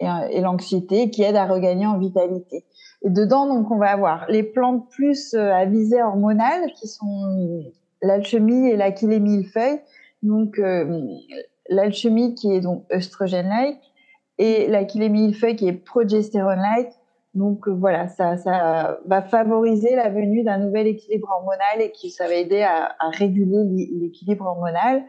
l'anxiété, 0.00 1.10
qui 1.10 1.22
aide 1.22 1.36
à 1.36 1.46
regagner 1.46 1.86
en 1.86 1.98
vitalité. 1.98 2.66
Et 3.02 3.08
dedans, 3.08 3.46
donc, 3.46 3.70
on 3.70 3.78
va 3.78 3.92
avoir 3.92 4.26
les 4.28 4.42
plantes 4.42 4.90
plus 4.90 5.32
à 5.32 5.64
visée 5.64 6.02
hormonale, 6.02 6.70
qui 6.78 6.86
sont 6.86 7.64
l'alchimie 8.02 8.68
et 8.68 8.76
l'aquilémie 8.76 9.38
millefeuille. 9.38 9.80
Donc, 10.22 10.60
l'alchimie 11.70 12.34
qui 12.34 12.52
est 12.52 12.60
donc 12.60 12.84
œstrogène-like 12.92 13.80
et 14.36 14.66
l'aquilémie 14.66 15.22
millefeuille 15.22 15.56
qui 15.56 15.68
est 15.68 15.72
progestérone-like. 15.72 16.92
Donc 17.36 17.68
voilà, 17.68 18.08
ça, 18.08 18.38
ça 18.38 18.98
va 19.04 19.20
favoriser 19.20 19.94
la 19.94 20.08
venue 20.08 20.42
d'un 20.42 20.58
nouvel 20.58 20.86
équilibre 20.86 21.28
hormonal 21.30 21.82
et 21.82 21.92
qui 21.92 22.10
ça 22.10 22.26
va 22.26 22.34
aider 22.34 22.62
à, 22.62 22.96
à 22.98 23.10
réguler 23.10 23.62
l'équilibre 24.00 24.46
hormonal. 24.46 25.04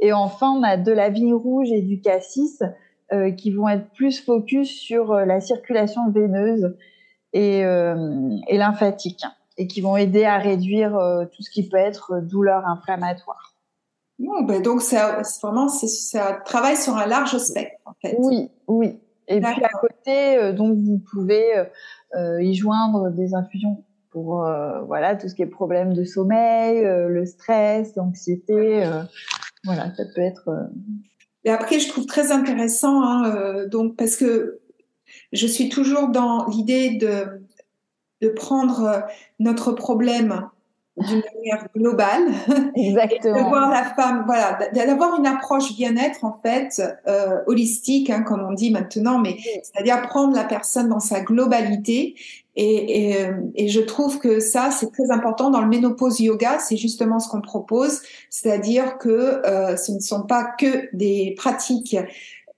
Et 0.00 0.12
enfin, 0.12 0.50
on 0.50 0.62
a 0.62 0.78
de 0.78 0.90
la 0.90 1.10
vigne 1.10 1.34
rouge 1.34 1.70
et 1.70 1.82
du 1.82 2.00
cassis 2.00 2.62
euh, 3.12 3.30
qui 3.30 3.50
vont 3.52 3.68
être 3.68 3.90
plus 3.90 4.24
focus 4.24 4.70
sur 4.70 5.12
euh, 5.12 5.24
la 5.26 5.40
circulation 5.40 6.10
veineuse 6.10 6.76
et, 7.34 7.64
euh, 7.64 8.30
et 8.48 8.56
lymphatique 8.56 9.22
et 9.58 9.66
qui 9.66 9.80
vont 9.80 9.96
aider 9.96 10.24
à 10.24 10.38
réduire 10.38 10.96
euh, 10.96 11.24
tout 11.26 11.42
ce 11.42 11.50
qui 11.50 11.68
peut 11.68 11.76
être 11.76 12.20
douleur 12.22 12.66
inflammatoire. 12.66 13.54
ben 14.42 14.62
donc, 14.62 14.80
c'est 14.80 14.98
vraiment, 15.42 15.68
ça 15.68 16.40
travaille 16.44 16.76
sur 16.76 16.96
un 16.96 17.06
large 17.06 17.36
spectre, 17.36 17.80
en 17.84 17.92
fait. 18.00 18.16
Oui, 18.18 18.50
oui. 18.66 18.98
Et 19.28 19.40
puis 19.40 19.64
à 19.64 19.68
côté, 19.80 20.52
donc 20.52 20.78
vous 20.78 20.98
pouvez 21.10 21.64
y 22.14 22.54
joindre 22.54 23.10
des 23.10 23.34
infusions 23.34 23.84
pour 24.10 24.48
voilà 24.86 25.16
tout 25.16 25.28
ce 25.28 25.34
qui 25.34 25.42
est 25.42 25.46
problème 25.46 25.94
de 25.94 26.04
sommeil, 26.04 26.82
le 26.82 27.26
stress, 27.26 27.96
l'anxiété. 27.96 28.88
voilà, 29.64 29.92
ça 29.96 30.04
peut 30.14 30.22
être 30.22 30.68
et 31.46 31.50
après, 31.50 31.78
je 31.78 31.88
trouve 31.88 32.06
très 32.06 32.32
intéressant, 32.32 33.02
hein, 33.02 33.32
euh, 33.36 33.68
donc 33.68 33.96
parce 33.96 34.16
que 34.16 34.58
je 35.32 35.46
suis 35.46 35.68
toujours 35.68 36.08
dans 36.08 36.44
l'idée 36.48 36.96
de, 36.96 37.46
de 38.20 38.28
prendre 38.28 38.82
euh, 38.82 39.00
notre 39.38 39.70
problème 39.70 40.48
d'une 40.96 41.22
manière 41.46 41.68
globale. 41.74 42.32
Exactement. 42.74 43.36
de 43.36 43.48
voir 43.48 43.70
la 43.70 43.84
femme, 43.94 44.24
voilà, 44.26 44.58
d'avoir 44.72 45.18
une 45.18 45.26
approche 45.26 45.74
bien-être 45.76 46.24
en 46.24 46.38
fait 46.42 46.82
euh, 47.06 47.38
holistique, 47.46 48.10
hein, 48.10 48.22
comme 48.22 48.46
on 48.48 48.52
dit 48.52 48.70
maintenant, 48.70 49.18
mais 49.18 49.36
c'est-à-dire 49.62 50.02
prendre 50.02 50.34
la 50.34 50.44
personne 50.44 50.88
dans 50.88 51.00
sa 51.00 51.20
globalité. 51.20 52.14
Et, 52.58 53.10
et, 53.10 53.24
euh, 53.24 53.32
et 53.54 53.68
je 53.68 53.80
trouve 53.80 54.18
que 54.18 54.40
ça, 54.40 54.70
c'est 54.70 54.90
très 54.90 55.10
important 55.10 55.50
dans 55.50 55.60
le 55.60 55.68
ménopause 55.68 56.20
yoga. 56.20 56.58
C'est 56.58 56.78
justement 56.78 57.20
ce 57.20 57.28
qu'on 57.28 57.42
propose, 57.42 58.00
c'est-à-dire 58.30 58.96
que 58.98 59.08
euh, 59.46 59.76
ce 59.76 59.92
ne 59.92 60.00
sont 60.00 60.22
pas 60.22 60.52
que 60.58 60.88
des 60.94 61.34
pratiques 61.36 61.96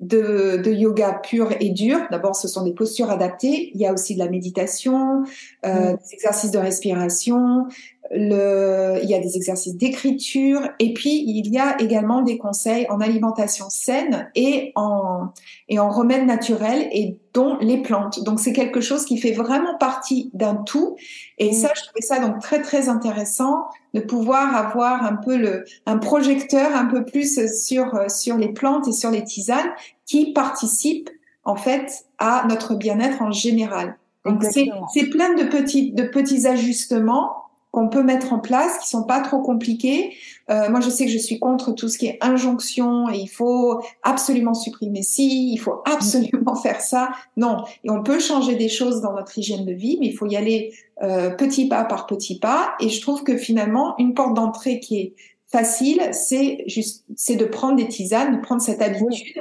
de, 0.01 0.59
de, 0.59 0.70
yoga 0.70 1.20
pur 1.24 1.51
et 1.59 1.70
dur. 1.70 1.98
D'abord, 2.11 2.37
ce 2.37 2.46
sont 2.46 2.62
des 2.62 2.72
postures 2.72 3.11
adaptées. 3.11 3.72
Il 3.74 3.81
y 3.81 3.87
a 3.87 3.92
aussi 3.92 4.14
de 4.14 4.20
la 4.20 4.29
méditation, 4.29 5.24
euh, 5.66 5.96
des 5.96 6.14
exercices 6.14 6.53
de 6.53 6.59
respiration, 6.59 7.66
le, 8.11 8.99
il 9.03 9.09
y 9.09 9.14
a 9.14 9.18
des 9.18 9.37
exercices 9.37 9.77
d'écriture 9.77 10.62
et 10.79 10.94
puis 10.94 11.23
il 11.27 11.47
y 11.53 11.59
a 11.59 11.81
également 11.81 12.23
des 12.23 12.38
conseils 12.38 12.87
en 12.88 13.01
alimentation 13.01 13.66
saine 13.68 14.31
et 14.35 14.73
en, 14.77 15.29
et 15.68 15.79
en 15.79 15.90
remède 15.90 16.27
naturel 16.27 16.88
et 16.92 17.18
dont 17.35 17.59
les 17.61 17.83
plantes. 17.83 18.25
Donc 18.25 18.40
c'est 18.40 18.53
quelque 18.53 18.81
chose 18.81 19.05
qui 19.05 19.18
fait 19.18 19.33
vraiment 19.33 19.77
partie 19.79 20.31
d'un 20.33 20.55
tout 20.55 20.97
et 21.37 21.53
ça 21.53 21.71
je 21.77 21.83
trouvais 21.83 22.01
ça 22.01 22.18
donc 22.18 22.40
très 22.40 22.62
très 22.62 22.88
intéressant 22.88 23.64
de 23.92 24.01
pouvoir 24.01 24.57
avoir 24.57 25.05
un 25.05 25.16
peu 25.16 25.37
le 25.37 25.64
un 25.87 25.99
projecteur 25.99 26.75
un 26.75 26.87
peu 26.87 27.05
plus 27.05 27.47
sur 27.55 28.11
sur 28.11 28.37
les 28.38 28.49
plantes 28.49 28.88
et 28.88 28.92
sur 28.92 29.11
les 29.11 29.25
tisanes 29.25 29.71
qui 30.07 30.33
participent 30.33 31.11
en 31.44 31.57
fait 31.57 32.07
à 32.18 32.47
notre 32.49 32.75
bien-être 32.75 33.21
en 33.21 33.31
général. 33.31 33.97
Donc 34.25 34.42
c'est 34.44 35.11
plein 35.11 35.35
de 35.35 35.44
petits 35.44 35.92
de 35.92 36.05
petits 36.05 36.47
ajustements 36.47 37.48
qu'on 37.70 37.88
peut 37.88 38.02
mettre 38.02 38.33
en 38.33 38.38
place, 38.38 38.78
qui 38.78 38.88
sont 38.88 39.04
pas 39.04 39.20
trop 39.20 39.40
compliqués. 39.40 40.14
Euh, 40.50 40.70
moi, 40.70 40.81
je 40.81 40.88
sais 40.88 41.04
que 41.04 41.11
je 41.11 41.18
suis 41.18 41.38
contre 41.38 41.72
tout 41.72 41.88
ce 41.88 41.98
qui 41.98 42.07
est 42.07 42.18
injonction 42.22 43.11
et 43.11 43.18
il 43.18 43.28
faut 43.28 43.83
absolument 44.02 44.54
supprimer 44.54 45.02
ci, 45.02 45.52
il 45.52 45.59
faut 45.59 45.83
absolument 45.85 46.54
faire 46.62 46.81
ça. 46.81 47.11
Non, 47.37 47.64
et 47.85 47.90
on 47.90 48.02
peut 48.02 48.20
changer 48.20 48.57
des 48.57 48.68
choses 48.68 49.02
dans 49.02 49.12
notre 49.12 49.37
hygiène 49.38 49.66
de 49.66 49.72
vie, 49.72 49.98
mais 50.00 50.07
il 50.07 50.16
faut 50.16 50.26
y 50.26 50.37
aller 50.37 50.72
euh, 51.02 51.31
petit 51.31 51.68
pas 51.68 51.85
par 51.85 52.07
petit 52.07 52.38
pas. 52.38 52.74
Et 52.81 52.88
je 52.88 53.00
trouve 53.02 53.22
que 53.22 53.37
finalement, 53.37 53.94
une 53.98 54.14
porte 54.14 54.35
d'entrée 54.35 54.81
qui 54.81 54.98
est 54.98 55.14
facile, 55.46 56.09
c'est 56.12 56.64
juste, 56.66 57.04
c'est 57.16 57.37
de 57.37 57.44
prendre 57.44 57.76
des 57.76 57.88
tisanes, 57.88 58.37
de 58.37 58.40
prendre 58.40 58.62
cette 58.62 58.83
habitude 58.83 59.40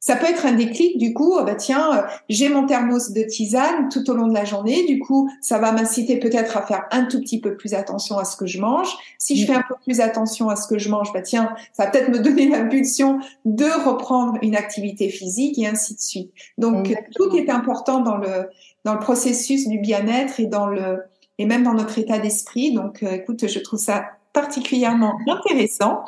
ça 0.00 0.16
peut 0.16 0.26
être 0.26 0.46
un 0.46 0.52
déclic, 0.52 0.98
du 0.98 1.12
coup, 1.12 1.34
oh 1.36 1.44
bah 1.44 1.54
tiens, 1.54 1.96
euh, 1.96 2.02
j'ai 2.28 2.48
mon 2.48 2.66
thermos 2.66 3.10
de 3.10 3.22
tisane 3.22 3.88
tout 3.90 4.08
au 4.10 4.14
long 4.14 4.28
de 4.28 4.34
la 4.34 4.44
journée, 4.44 4.86
du 4.86 4.98
coup, 4.98 5.30
ça 5.40 5.58
va 5.58 5.72
m'inciter 5.72 6.18
peut-être 6.18 6.56
à 6.56 6.62
faire 6.62 6.84
un 6.90 7.04
tout 7.04 7.20
petit 7.20 7.40
peu 7.40 7.56
plus 7.56 7.74
attention 7.74 8.18
à 8.18 8.24
ce 8.24 8.36
que 8.36 8.46
je 8.46 8.60
mange. 8.60 8.88
Si 9.18 9.36
je 9.36 9.46
fais 9.46 9.54
un 9.54 9.64
peu 9.68 9.74
plus 9.82 10.00
attention 10.00 10.48
à 10.48 10.56
ce 10.56 10.68
que 10.68 10.78
je 10.78 10.88
mange, 10.88 11.12
bah 11.12 11.22
tiens, 11.22 11.54
ça 11.72 11.84
va 11.84 11.90
peut-être 11.90 12.10
me 12.10 12.20
donner 12.20 12.48
l'impulsion 12.48 13.18
de 13.44 13.66
reprendre 13.88 14.38
une 14.42 14.56
activité 14.56 15.08
physique 15.08 15.58
et 15.58 15.66
ainsi 15.66 15.94
de 15.94 16.00
suite. 16.00 16.32
Donc, 16.58 16.94
tout 17.14 17.34
est 17.36 17.50
important 17.50 18.00
dans 18.00 18.16
le, 18.16 18.48
dans 18.84 18.94
le 18.94 19.00
processus 19.00 19.66
du 19.66 19.78
bien-être 19.78 20.40
et 20.40 20.46
dans 20.46 20.66
le, 20.66 21.02
et 21.38 21.46
même 21.46 21.62
dans 21.62 21.74
notre 21.74 21.98
état 21.98 22.18
d'esprit. 22.18 22.72
Donc, 22.72 23.02
euh, 23.02 23.12
écoute, 23.12 23.46
je 23.46 23.58
trouve 23.58 23.78
ça 23.78 24.04
particulièrement 24.32 25.14
intéressant. 25.28 26.04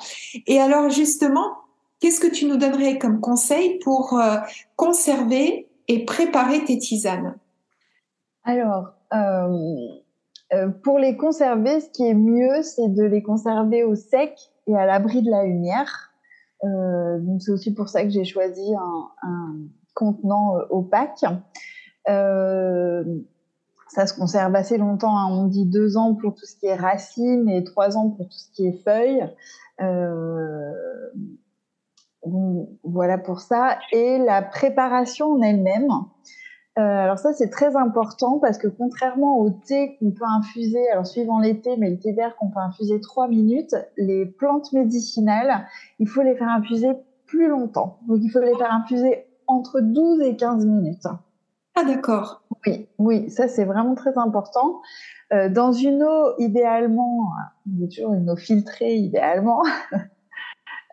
Et 0.47 0.61
alors, 0.61 0.91
justement, 0.91 1.57
Qu'est-ce 2.01 2.19
que 2.19 2.33
tu 2.33 2.47
nous 2.47 2.57
donnerais 2.57 2.99
comme 2.99 3.21
conseil 3.21 3.79
pour 3.81 4.19
euh, 4.19 4.39
conserver 4.75 5.69
et 5.87 6.07
préparer 6.07 6.65
tes 6.65 6.79
tisanes? 6.79 7.37
Alors, 8.43 8.95
euh, 9.13 9.77
euh, 10.55 10.69
pour 10.83 10.99
les 10.99 11.19
conserver, 11.19 11.81
ce 11.81 11.91
qui 11.91 12.07
est 12.07 12.15
mieux, 12.15 12.63
c'est 12.63 12.89
de 12.89 13.05
les 13.05 13.23
conserver 13.23 13.85
au 13.85 13.95
sec 13.95 14.35
et 14.67 14.75
à 14.75 14.87
l'abri 14.87 15.21
de 15.21 15.31
la 15.31 15.45
lumière. 15.45 16.11
c'est 16.63 17.53
aussi 17.53 17.75
pour 17.75 17.91
ça 17.91 18.03
que 18.03 18.11
j'ai 18.11 18.25
choisi 18.25 18.75
un, 19.23 19.57
contenant 19.95 20.55
opaque. 20.71 21.23
ça 22.07 23.05
se 24.07 24.15
conserve 24.15 24.55
assez 24.55 24.79
longtemps. 24.79 25.19
Hein. 25.19 25.29
On 25.31 25.49
dit 25.49 25.67
deux 25.67 25.99
ans 25.99 26.15
pour 26.15 26.35
tout 26.35 26.47
ce 26.47 26.57
qui 26.57 26.65
est 26.65 26.77
racines 26.77 27.47
et 27.51 27.63
trois 27.63 27.99
ans 27.99 28.09
pour 28.09 28.27
tout 28.27 28.39
ce 28.39 28.51
qui 28.53 28.69
est 28.69 28.83
feuilles. 28.85 29.29
Voilà 32.85 33.19
pour 33.19 33.41
ça. 33.41 33.79
Et 33.93 34.19
la 34.19 34.43
préparation 34.43 35.33
en 35.33 35.43
elle-même. 35.43 35.89
Euh, 36.79 36.83
alors 36.83 37.19
ça, 37.19 37.33
c'est 37.33 37.51
très 37.51 37.77
important 37.77 38.39
parce 38.39 38.57
que 38.57 38.69
contrairement 38.69 39.39
au 39.39 39.51
thé 39.51 39.97
qu'on 39.99 40.13
peut 40.13 40.25
infuser, 40.25 40.89
alors 40.91 41.07
suivant 41.07 41.41
thés, 41.41 41.77
mais 41.77 41.91
le 41.91 41.99
thé 41.99 42.13
vert 42.13 42.37
qu'on 42.37 42.49
peut 42.49 42.61
infuser 42.61 43.01
trois 43.01 43.29
minutes, 43.29 43.75
les 43.97 44.25
plantes 44.25 44.73
médicinales, 44.73 45.67
il 45.99 46.09
faut 46.09 46.23
les 46.23 46.37
faire 46.37 46.49
infuser 46.49 46.91
plus 47.27 47.49
longtemps. 47.49 47.99
Donc 48.07 48.19
il 48.23 48.31
faut 48.31 48.41
les 48.41 48.55
faire 48.57 48.73
infuser 48.73 49.25
entre 49.47 49.81
12 49.81 50.23
et 50.23 50.37
15 50.37 50.65
minutes. 50.65 51.07
Ah 51.75 51.85
d'accord. 51.85 52.43
Oui, 52.67 52.89
oui, 52.99 53.31
ça 53.31 53.49
c'est 53.49 53.65
vraiment 53.65 53.95
très 53.95 54.17
important. 54.17 54.81
Euh, 55.33 55.49
dans 55.49 55.73
une 55.73 56.03
eau, 56.03 56.35
idéalement, 56.39 57.31
toujours 57.95 58.15
une 58.15 58.31
eau 58.31 58.37
filtrée, 58.37 58.95
idéalement. 58.95 59.63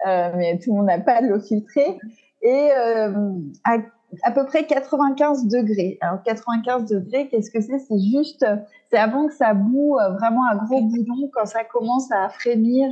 Euh, 0.05 0.31
mais 0.35 0.59
tout 0.59 0.71
le 0.71 0.77
monde 0.77 0.87
n'a 0.87 0.99
pas 0.99 1.21
de 1.21 1.27
l'eau 1.27 1.39
filtrée. 1.39 1.97
Et 2.41 2.69
euh, 2.77 3.31
à, 3.63 3.77
à, 4.23 4.31
peu 4.31 4.45
près 4.45 4.65
95 4.65 5.47
degrés. 5.47 5.97
Alors 6.01 6.21
95 6.23 6.85
degrés, 6.85 7.27
qu'est-ce 7.29 7.49
que 7.49 7.61
c'est? 7.61 7.79
C'est 7.79 7.99
juste, 7.99 8.45
c'est 8.91 8.97
avant 8.97 9.27
que 9.27 9.33
ça 9.33 9.53
boue 9.53 9.97
euh, 9.97 10.11
vraiment 10.11 10.43
à 10.49 10.55
gros 10.55 10.81
bouillon, 10.81 11.29
quand 11.33 11.45
ça 11.45 11.63
commence 11.63 12.11
à 12.11 12.29
frémir. 12.29 12.89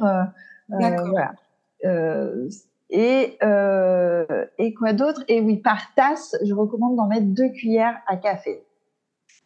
voilà. 0.69 1.33
et, 2.89 3.37
et 4.57 4.73
quoi 4.73 4.93
d'autre? 4.93 5.23
Et 5.27 5.41
oui, 5.41 5.57
par 5.57 5.93
tasse, 5.95 6.35
je 6.43 6.53
recommande 6.53 6.95
d'en 6.95 7.07
mettre 7.07 7.27
deux 7.27 7.49
cuillères 7.49 7.97
à 8.07 8.17
café. 8.17 8.63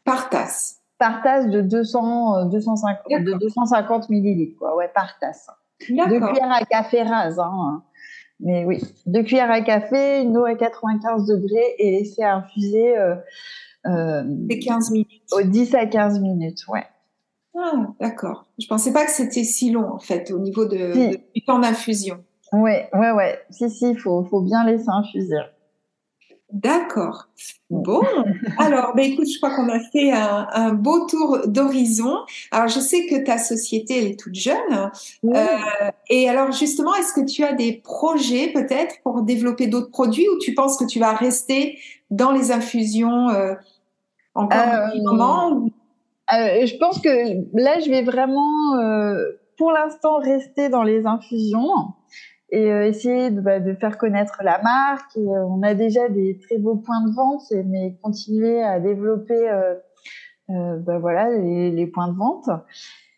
Par 0.06 0.30
tasse 0.30 0.78
Par 0.98 1.22
tasse 1.22 1.48
de 1.48 1.62
200, 1.62 2.45
250, 2.45 3.24
de 3.24 3.34
250 3.34 4.10
millilitres, 4.10 4.58
quoi. 4.58 4.78
Ouais, 4.78 4.88
par 4.88 5.19
tasse. 5.19 5.50
Deux 5.88 6.20
cuillères 6.20 6.52
à 6.52 6.65
café 6.65 7.04
rase. 7.04 7.39
Hein. 7.39 7.84
Mais 8.39 8.65
oui, 8.65 8.82
deux 9.06 9.24
cuillères 9.24 9.52
à 9.52 9.62
café, 9.62 10.22
une 10.22 10.38
eau 10.38 10.46
à 10.46 10.56
95 10.56 11.26
degrés 11.26 11.76
et 11.78 11.92
laisser 11.92 12.24
infuser 12.24 12.98
euh, 12.98 13.15
euh, 13.86 14.24
15 14.62 14.92
minutes. 14.92 15.24
Au 15.32 15.42
10 15.42 15.76
à 15.76 15.86
15 15.86 16.20
minutes, 16.22 16.65
ouais. 16.68 16.86
Ah, 17.58 17.88
d'accord. 18.00 18.46
Je 18.58 18.68
pensais 18.68 18.94
pas 18.94 19.06
que 19.06 19.12
c'était 19.12 19.44
si 19.44 19.72
long, 19.72 19.92
en 19.92 20.00
fait, 20.00 20.32
au 20.32 20.39
niveau 20.39 20.65
de, 20.65 21.18
du 21.36 21.44
temps 21.44 21.60
d'infusion. 21.60 22.24
Ouais, 22.54 22.89
ouais, 22.94 23.12
ouais. 23.12 23.39
Si, 23.50 23.70
si, 23.70 23.92
il 23.92 24.00
faut, 24.00 24.24
faut 24.24 24.42
bien 24.42 24.63
laisser 24.65 24.89
infuser. 24.89 25.42
D'accord. 26.52 27.28
Bon, 27.70 28.02
alors, 28.58 28.96
ben 28.96 29.12
écoute, 29.12 29.28
je 29.32 29.38
crois 29.38 29.56
qu'on 29.56 29.70
a 29.70 29.80
fait 29.80 30.12
un, 30.12 30.74
beau 30.74 31.06
tour 31.06 31.42
d'horizon. 31.46 32.18
Alors, 32.52 32.68
je 32.68 32.80
sais 32.80 33.06
que 33.06 33.24
ta 33.24 33.38
société, 33.38 34.00
elle 34.00 34.08
est 34.08 34.20
toute 34.20 34.34
jeune. 34.34 34.90
Euh, 35.26 35.46
et 36.10 36.28
alors, 36.28 36.52
justement, 36.52 36.96
est-ce 36.96 37.14
que 37.14 37.24
tu 37.24 37.44
as 37.44 37.54
des 37.54 37.74
projets 37.74 38.52
peut-être 38.52 38.96
pour 39.04 39.22
développer 39.22 39.68
d'autres 39.68 39.92
produits 39.92 40.28
ou 40.28 40.40
tu 40.40 40.56
penses 40.56 40.78
que 40.78 40.86
tu 40.86 41.00
vas 41.00 41.14
rester 41.14 41.78
dans 42.10 42.32
les 42.32 42.52
infusions 42.52 43.30
euh, 43.30 43.54
Encore 44.34 44.60
un 44.60 44.90
petit 44.90 45.02
moment 45.02 45.70
Je 46.32 46.78
pense 46.78 47.00
que 47.00 47.10
là, 47.54 47.80
je 47.80 47.92
vais 47.92 48.02
vraiment, 48.02 48.74
pour 49.56 49.72
l'instant, 49.72 50.18
rester 50.18 50.70
dans 50.70 50.84
les 50.84 51.06
infusions 51.06 51.94
et 52.52 52.68
essayer 52.88 53.32
de, 53.32 53.42
bah, 53.42 53.60
de, 53.60 53.74
faire 53.74 53.98
connaître 53.98 54.42
la 54.44 54.62
marque. 54.62 55.16
Et, 55.16 55.28
on 55.28 55.62
a 55.62 55.74
déjà 55.74 56.10
des 56.10 56.40
très 56.40 56.58
beaux 56.58 56.78
points 56.78 57.06
de 57.06 57.14
vente, 57.14 57.44
mais 57.66 57.98
continuer 58.02 58.64
à 58.64 58.80
développer 58.80 59.50
bah, 60.48 60.98
voilà, 61.00 61.30
les, 61.30 61.72
les, 61.72 61.88
points 61.88 62.08
de 62.08 62.18
vente. 62.18 62.50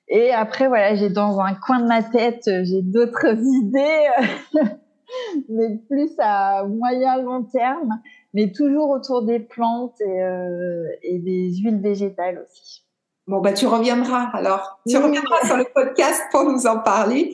Et 0.07 0.31
après, 0.31 0.67
voilà, 0.67 0.95
j'ai 0.95 1.09
dans 1.09 1.39
un 1.39 1.53
coin 1.55 1.79
de 1.79 1.87
ma 1.87 2.03
tête, 2.03 2.43
j'ai 2.63 2.81
d'autres 2.81 3.37
idées, 3.63 4.07
mais 5.49 5.77
plus 5.89 6.11
à 6.19 6.65
moyen 6.65 7.21
long 7.21 7.43
terme, 7.43 8.01
mais 8.33 8.51
toujours 8.51 8.89
autour 8.89 9.23
des 9.23 9.39
plantes 9.39 9.99
et, 10.01 10.23
euh, 10.23 10.85
et 11.03 11.19
des 11.19 11.55
huiles 11.57 11.81
végétales 11.81 12.43
aussi. 12.45 12.85
Bon, 13.31 13.39
bah, 13.39 13.53
tu 13.53 13.65
reviendras 13.65 14.29
alors. 14.33 14.81
Tu 14.85 14.97
reviendras 14.97 15.45
sur 15.45 15.55
le 15.55 15.63
podcast 15.73 16.21
pour 16.31 16.43
nous 16.43 16.67
en 16.67 16.79
parler. 16.79 17.33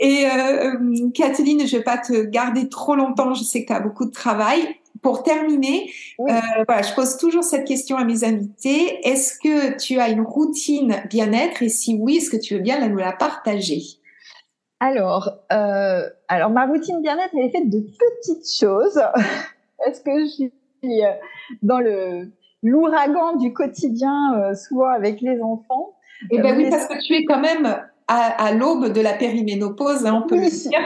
Et 0.00 0.26
euh, 0.26 1.08
Kathleen, 1.14 1.68
je 1.68 1.76
vais 1.76 1.84
pas 1.84 1.98
te 1.98 2.24
garder 2.24 2.68
trop 2.68 2.96
longtemps. 2.96 3.32
Je 3.34 3.44
sais 3.44 3.62
que 3.62 3.68
tu 3.68 3.72
as 3.72 3.78
beaucoup 3.78 4.06
de 4.06 4.10
travail 4.10 4.74
pour 5.02 5.22
terminer, 5.22 5.90
euh, 6.18 6.40
voilà, 6.66 6.82
je 6.82 6.92
pose 6.94 7.16
toujours 7.16 7.44
cette 7.44 7.64
question 7.64 7.96
à 7.96 8.04
mes 8.04 8.24
invités. 8.24 9.06
Est-ce 9.08 9.38
que 9.38 9.78
tu 9.78 10.00
as 10.00 10.08
une 10.08 10.22
routine 10.22 11.04
bien-être? 11.08 11.62
Et 11.62 11.68
si 11.68 11.94
oui, 11.94 12.16
est-ce 12.16 12.28
que 12.28 12.36
tu 12.36 12.54
veux 12.56 12.60
bien 12.60 12.86
nous 12.88 12.98
la 12.98 13.12
partager? 13.12 13.82
Alors, 14.80 15.30
euh, 15.52 16.08
alors, 16.26 16.50
ma 16.50 16.66
routine 16.66 17.00
bien-être, 17.02 17.30
elle 17.34 17.46
est 17.46 17.50
faite 17.50 17.70
de 17.70 17.80
petites 17.80 18.52
choses. 18.52 19.00
Est-ce 19.86 20.00
que 20.00 20.24
je 20.24 20.26
suis 20.26 21.04
euh, 21.04 21.12
dans 21.62 21.78
le 21.78 22.30
l'ouragan 22.62 23.36
du 23.36 23.52
quotidien, 23.52 24.54
souvent 24.54 24.88
avec 24.88 25.20
les 25.20 25.40
enfants 25.40 25.94
Eh 26.30 26.40
bien 26.40 26.56
oui, 26.56 26.68
parce 26.70 26.86
que 26.86 27.02
tu 27.02 27.14
es 27.14 27.24
quand 27.24 27.40
même 27.40 27.66
à, 28.12 28.52
l'aube 28.52 28.92
de 28.92 29.00
la 29.00 29.12
périménopause, 29.12 30.04
hein, 30.04 30.22
on 30.24 30.26
peut 30.26 30.36
le 30.36 30.50
dire. 30.50 30.80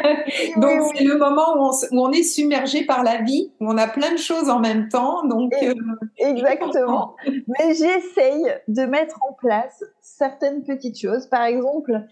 Donc 0.60 0.92
c'est 0.94 1.04
le 1.04 1.16
moment 1.16 1.56
où 1.56 1.70
on, 1.92 2.12
est 2.12 2.22
submergé 2.22 2.84
par 2.84 3.02
la 3.02 3.22
vie, 3.22 3.50
où 3.60 3.66
on 3.66 3.78
a 3.78 3.88
plein 3.88 4.12
de 4.12 4.18
choses 4.18 4.50
en 4.50 4.60
même 4.60 4.88
temps. 4.88 5.26
Donc 5.26 5.52
euh, 5.62 5.74
exactement. 6.18 7.16
Mais 7.26 7.74
j'essaye 7.74 8.44
de 8.68 8.82
mettre 8.82 9.18
en 9.28 9.32
place 9.32 9.82
certaines 10.00 10.64
petites 10.64 11.00
choses. 11.00 11.26
Par 11.26 11.44
exemple, 11.44 12.02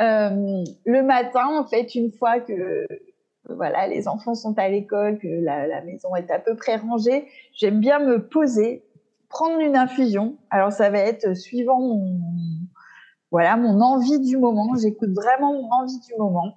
euh, 0.00 0.64
le 0.84 1.02
matin, 1.02 1.46
en 1.46 1.64
fait, 1.64 1.94
une 1.94 2.10
fois 2.10 2.40
que 2.40 2.86
voilà, 3.48 3.86
les 3.86 4.08
enfants 4.08 4.34
sont 4.34 4.58
à 4.58 4.68
l'école, 4.68 5.18
que 5.18 5.28
la, 5.28 5.68
la, 5.68 5.80
maison 5.82 6.16
est 6.16 6.32
à 6.32 6.40
peu 6.40 6.56
près 6.56 6.76
rangée, 6.76 7.28
j'aime 7.52 7.78
bien 7.78 8.00
me 8.00 8.26
poser, 8.26 8.82
prendre 9.28 9.58
une 9.60 9.76
infusion. 9.76 10.36
Alors 10.50 10.72
ça 10.72 10.90
va 10.90 10.98
être 10.98 11.34
suivant 11.34 11.80
mon, 11.80 12.20
voilà 13.30 13.56
mon 13.56 13.80
envie 13.80 14.20
du 14.20 14.36
moment. 14.36 14.74
J'écoute 14.80 15.10
vraiment 15.14 15.52
mon 15.52 15.70
envie 15.70 16.00
du 16.00 16.14
moment. 16.18 16.54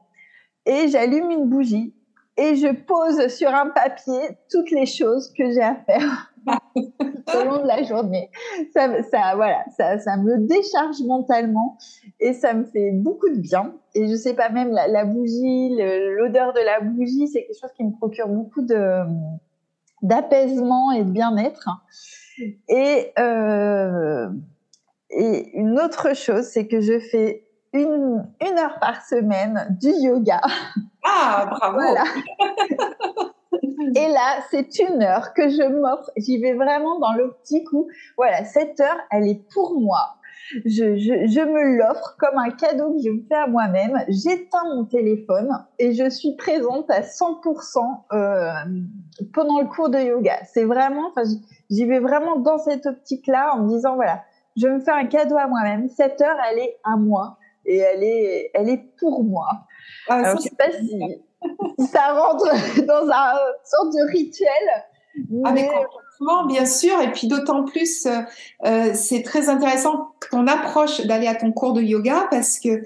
Et 0.66 0.88
j'allume 0.88 1.32
une 1.32 1.50
bougie 1.50 1.94
et 2.38 2.56
je 2.56 2.68
pose 2.74 3.28
sur 3.28 3.50
un 3.54 3.68
papier 3.68 4.38
toutes 4.50 4.72
les 4.72 4.86
choses 4.86 5.34
que 5.34 5.52
j'ai 5.52 5.62
à 5.62 5.76
faire 5.76 6.34
au 6.76 7.44
long 7.44 7.62
de 7.62 7.68
la 7.68 7.84
journée. 7.84 8.32
Ça, 8.74 8.88
voilà, 9.36 9.66
ça, 9.76 10.00
ça 10.00 10.16
me 10.16 10.38
décharge 10.48 11.02
mentalement 11.06 11.78
et 12.20 12.34
ça 12.34 12.54
me 12.54 12.64
fait 12.64 12.92
beaucoup 12.94 13.30
de 13.30 13.40
bien. 13.40 13.74
Et 13.94 14.08
je 14.08 14.16
sais 14.16 14.34
pas, 14.34 14.50
même 14.50 14.72
la, 14.72 14.88
la 14.88 15.04
bougie, 15.04 15.76
l'odeur 16.18 16.54
de 16.54 16.62
la 16.62 16.80
bougie, 16.80 17.28
c'est 17.28 17.46
quelque 17.46 17.60
chose 17.60 17.74
qui 17.76 17.84
me 17.84 17.92
procure 17.92 18.30
beaucoup 18.30 18.62
d'apaisement 20.02 20.92
et 20.92 21.04
de 21.04 21.12
bien-être. 21.12 21.70
Et 22.68 23.12
euh, 23.18 24.30
et 25.10 25.58
une 25.58 25.80
autre 25.80 26.16
chose, 26.16 26.46
c'est 26.46 26.68
que 26.68 26.82
je 26.82 27.00
fais 27.00 27.46
une, 27.74 28.28
une 28.42 28.60
heure 28.60 28.80
par 28.80 29.04
semaine 29.04 29.78
du 29.82 29.90
yoga. 29.90 30.42
Ah, 31.04 31.48
bravo 31.50 31.80
Et 33.96 34.08
là, 34.10 34.42
c'est 34.52 34.78
une 34.80 35.02
heure 35.02 35.34
que 35.34 35.50
je 35.50 35.64
m'offre. 35.68 36.12
J'y 36.18 36.40
vais 36.40 36.54
vraiment 36.54 37.00
dans 37.00 37.14
l'optique 37.14 37.72
où, 37.74 37.88
voilà, 38.18 38.46
cette 38.46 38.80
heure, 38.80 38.98
elle 39.10 39.28
est 39.28 39.42
pour 39.52 39.80
moi. 39.80 40.19
Je, 40.66 40.98
je, 40.98 41.28
je 41.28 41.42
me 41.42 41.78
l'offre 41.78 42.16
comme 42.18 42.38
un 42.38 42.50
cadeau 42.50 42.94
que 42.94 43.02
je 43.04 43.10
me 43.10 43.24
fais 43.28 43.36
à 43.36 43.48
moi-même. 43.48 44.04
J'éteins 44.08 44.64
mon 44.76 44.86
téléphone 44.86 45.50
et 45.78 45.94
je 45.94 46.10
suis 46.10 46.36
présente 46.36 46.90
à 46.90 47.02
100% 47.02 47.78
euh, 48.12 48.52
pendant 49.34 49.60
le 49.62 49.68
cours 49.68 49.90
de 49.90 50.00
yoga. 50.00 50.40
C'est 50.46 50.66
vraiment, 50.66 51.10
enfin, 51.10 51.24
j'y 51.70 51.86
vais 51.86 52.00
vraiment 52.00 52.38
dans 52.38 52.58
cette 52.58 52.86
optique-là 52.86 53.54
en 53.56 53.64
me 53.64 53.70
disant, 53.70 53.96
voilà, 53.96 54.24
je 54.58 54.68
me 54.68 54.80
fais 54.80 54.92
un 54.92 55.06
cadeau 55.06 55.38
à 55.38 55.48
moi-même. 55.48 55.88
Cette 55.90 56.22
heure, 56.22 56.38
elle 56.52 56.60
est 56.60 56.78
à 56.84 56.98
moi 56.98 57.38
et 57.66 57.78
elle 57.78 58.04
est, 58.04 58.52
elle 58.54 58.70
est 58.70 58.84
pour 59.00 59.24
moi. 59.24 59.48
Ah, 60.08 60.16
Alors, 60.16 60.38
je 60.38 60.42
sais 60.44 60.56
pas 60.58 60.72
si, 60.72 61.00
ça 61.92 62.14
rentre 62.14 62.46
dans 62.86 63.10
un 63.12 63.38
sorte 63.64 63.94
de 63.94 64.12
rituel. 64.12 64.50
Avec 65.46 65.70
ah, 65.74 65.86
bien 66.48 66.66
sûr. 66.66 67.00
Et 67.02 67.12
puis 67.12 67.28
d'autant 67.28 67.64
plus, 67.64 68.06
euh, 68.06 68.22
euh, 68.66 68.92
c'est 68.94 69.24
très 69.24 69.50
intéressant 69.50 70.14
ton 70.32 70.48
approche 70.48 71.06
d'aller 71.06 71.28
à 71.28 71.36
ton 71.36 71.52
cours 71.52 71.74
de 71.74 71.82
yoga 71.82 72.28
parce 72.30 72.60
que 72.60 72.84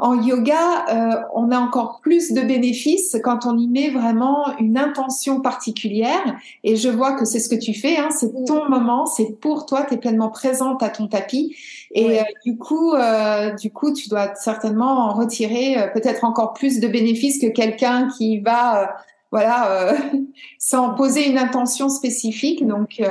en 0.00 0.22
yoga, 0.22 0.86
euh, 0.90 1.20
on 1.34 1.50
a 1.50 1.58
encore 1.58 2.00
plus 2.00 2.32
de 2.32 2.40
bénéfices 2.40 3.16
quand 3.22 3.46
on 3.46 3.58
y 3.58 3.66
met 3.66 3.90
vraiment 3.90 4.56
une 4.58 4.78
intention 4.78 5.40
particulière. 5.40 6.36
Et 6.62 6.76
je 6.76 6.88
vois 6.88 7.14
que 7.14 7.24
c'est 7.24 7.40
ce 7.40 7.48
que 7.48 7.56
tu 7.56 7.74
fais, 7.74 7.96
hein, 7.96 8.08
c'est 8.10 8.32
ton 8.44 8.68
moment, 8.68 9.06
c'est 9.06 9.40
pour 9.40 9.66
toi, 9.66 9.84
tu 9.88 9.94
es 9.94 9.96
pleinement 9.96 10.30
présente 10.30 10.82
à 10.82 10.88
ton 10.88 11.08
tapis. 11.08 11.56
Et 11.92 12.20
euh, 12.20 12.22
du 12.44 12.56
coup, 12.56 12.94
euh, 12.94 13.50
du 13.54 13.70
coup, 13.72 13.92
tu 13.92 14.08
dois 14.08 14.34
certainement 14.36 15.08
en 15.08 15.14
retirer 15.14 15.90
peut-être 15.94 16.24
encore 16.24 16.52
plus 16.52 16.78
de 16.80 16.86
bénéfices 16.86 17.40
que 17.40 17.48
quelqu'un 17.48 18.08
qui 18.16 18.38
va, 18.38 18.96
voilà, 19.30 19.94
sans 20.58 20.94
poser 20.94 21.28
une 21.28 21.38
intention 21.38 21.88
spécifique. 21.88 22.66
Donc, 22.66 23.02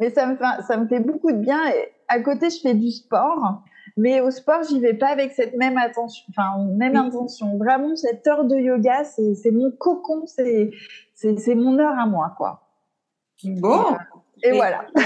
mais 0.00 0.10
ça 0.10 0.26
me 0.26 0.36
fait, 0.36 0.62
ça 0.66 0.76
me 0.76 0.86
fait 0.86 1.00
beaucoup 1.00 1.32
de 1.32 1.38
bien. 1.38 1.60
Et 1.68 1.88
à 2.08 2.20
côté, 2.20 2.50
je 2.50 2.60
fais 2.60 2.74
du 2.74 2.90
sport. 2.90 3.62
Mais 3.96 4.20
au 4.20 4.30
sport, 4.30 4.62
j'y 4.62 4.78
vais 4.78 4.94
pas 4.94 5.08
avec 5.08 5.32
cette 5.32 5.56
même 5.56 5.76
attention, 5.76 6.24
enfin 6.30 6.64
même 6.76 6.94
intention. 6.94 7.58
Vraiment, 7.58 7.96
cette 7.96 8.24
heure 8.28 8.44
de 8.44 8.54
yoga, 8.54 9.02
c'est 9.02 9.50
mon 9.50 9.72
cocon, 9.72 10.24
c'est 10.26 10.70
c'est 11.14 11.54
mon 11.56 11.76
heure 11.80 11.98
à 11.98 12.06
moi, 12.06 12.32
quoi. 12.36 12.62
Bon. 13.42 13.96
Et, 14.44 14.52
voilà. 14.52 14.86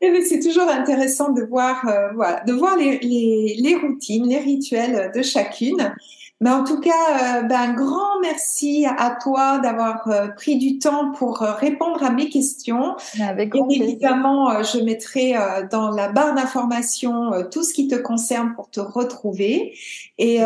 Et 0.00 0.22
c'est 0.22 0.40
toujours 0.40 0.68
intéressant 0.68 1.32
de 1.32 1.42
voir, 1.42 1.88
euh, 1.88 2.12
voilà, 2.14 2.44
de 2.44 2.52
voir 2.52 2.76
les, 2.76 2.98
les, 2.98 3.56
les, 3.58 3.74
routines, 3.74 4.28
les 4.28 4.38
rituels 4.38 5.10
de 5.12 5.22
chacune. 5.22 5.94
Mais 6.42 6.50
en 6.50 6.64
tout 6.64 6.80
cas, 6.80 7.38
euh, 7.40 7.42
ben, 7.42 7.70
un 7.70 7.72
grand 7.72 8.20
merci 8.20 8.84
à 8.84 9.16
toi 9.22 9.58
d'avoir 9.58 10.06
euh, 10.08 10.28
pris 10.28 10.58
du 10.58 10.78
temps 10.78 11.12
pour 11.12 11.42
euh, 11.42 11.52
répondre 11.52 12.02
à 12.02 12.10
mes 12.10 12.28
questions. 12.28 12.94
Avec 13.20 13.54
évidemment, 13.70 14.62
je 14.62 14.80
mettrai 14.80 15.34
dans 15.70 15.90
la 15.90 16.08
barre 16.08 16.34
d'information 16.34 17.30
tout 17.50 17.62
ce 17.62 17.72
qui 17.72 17.88
te 17.88 17.94
concerne 17.94 18.52
pour 18.54 18.68
te 18.68 18.80
retrouver. 18.80 19.74
Et, 20.18 20.40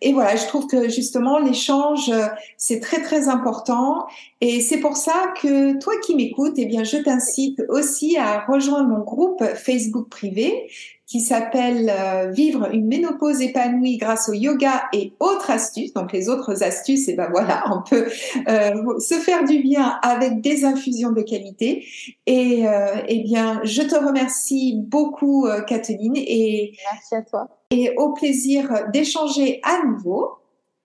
et 0.00 0.12
voilà, 0.12 0.36
je 0.36 0.46
trouve 0.46 0.66
que 0.66 0.88
justement 0.88 1.38
l'échange 1.38 2.10
c'est 2.56 2.80
très 2.80 3.02
très 3.02 3.28
important. 3.28 4.06
Et 4.40 4.60
c'est 4.60 4.78
pour 4.78 4.96
ça 4.96 5.32
que 5.40 5.78
toi 5.78 5.92
qui 6.02 6.14
m'écoutes, 6.14 6.54
eh 6.56 6.66
bien, 6.66 6.82
je 6.82 6.96
t'incite 6.96 7.62
aussi 7.68 8.16
à 8.16 8.44
rejoindre 8.46 8.88
mon 8.88 9.00
groupe 9.00 9.44
Facebook 9.54 10.08
privé 10.08 10.70
qui 11.10 11.20
s'appelle 11.20 11.90
euh, 11.92 12.30
Vivre 12.30 12.72
une 12.72 12.86
ménopause 12.86 13.40
épanouie 13.40 13.96
grâce 13.96 14.28
au 14.28 14.32
yoga 14.32 14.84
et 14.92 15.12
autres 15.18 15.50
astuces. 15.50 15.92
Donc 15.92 16.12
les 16.12 16.28
autres 16.28 16.62
astuces, 16.62 17.08
et 17.08 17.12
eh 17.12 17.16
ben 17.16 17.28
voilà, 17.30 17.64
on 17.66 17.82
peut 17.82 18.06
euh, 18.48 18.98
se 19.00 19.14
faire 19.14 19.44
du 19.44 19.58
bien 19.58 19.98
avec 20.02 20.40
des 20.40 20.64
infusions 20.64 21.10
de 21.10 21.22
qualité. 21.22 21.84
Et 22.26 22.68
euh, 22.68 23.02
eh 23.08 23.24
bien, 23.24 23.60
je 23.64 23.82
te 23.82 23.96
remercie 23.96 24.76
beaucoup. 24.76 25.48
Et 25.48 26.72
merci 26.92 27.14
à 27.16 27.22
toi. 27.22 27.48
Et 27.72 27.92
au 27.96 28.12
plaisir 28.12 28.84
d'échanger 28.92 29.60
à 29.64 29.84
nouveau. 29.84 30.36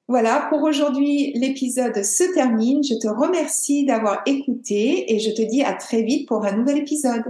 Voilà, 0.07 0.47
pour 0.49 0.63
aujourd'hui, 0.63 1.33
l'épisode 1.35 2.03
se 2.03 2.33
termine. 2.33 2.83
Je 2.83 2.95
te 2.95 3.07
remercie 3.07 3.85
d'avoir 3.85 4.21
écouté 4.25 5.13
et 5.13 5.19
je 5.19 5.31
te 5.31 5.43
dis 5.43 5.63
à 5.63 5.73
très 5.73 6.01
vite 6.01 6.27
pour 6.27 6.45
un 6.45 6.53
nouvel 6.53 6.79
épisode. 6.79 7.23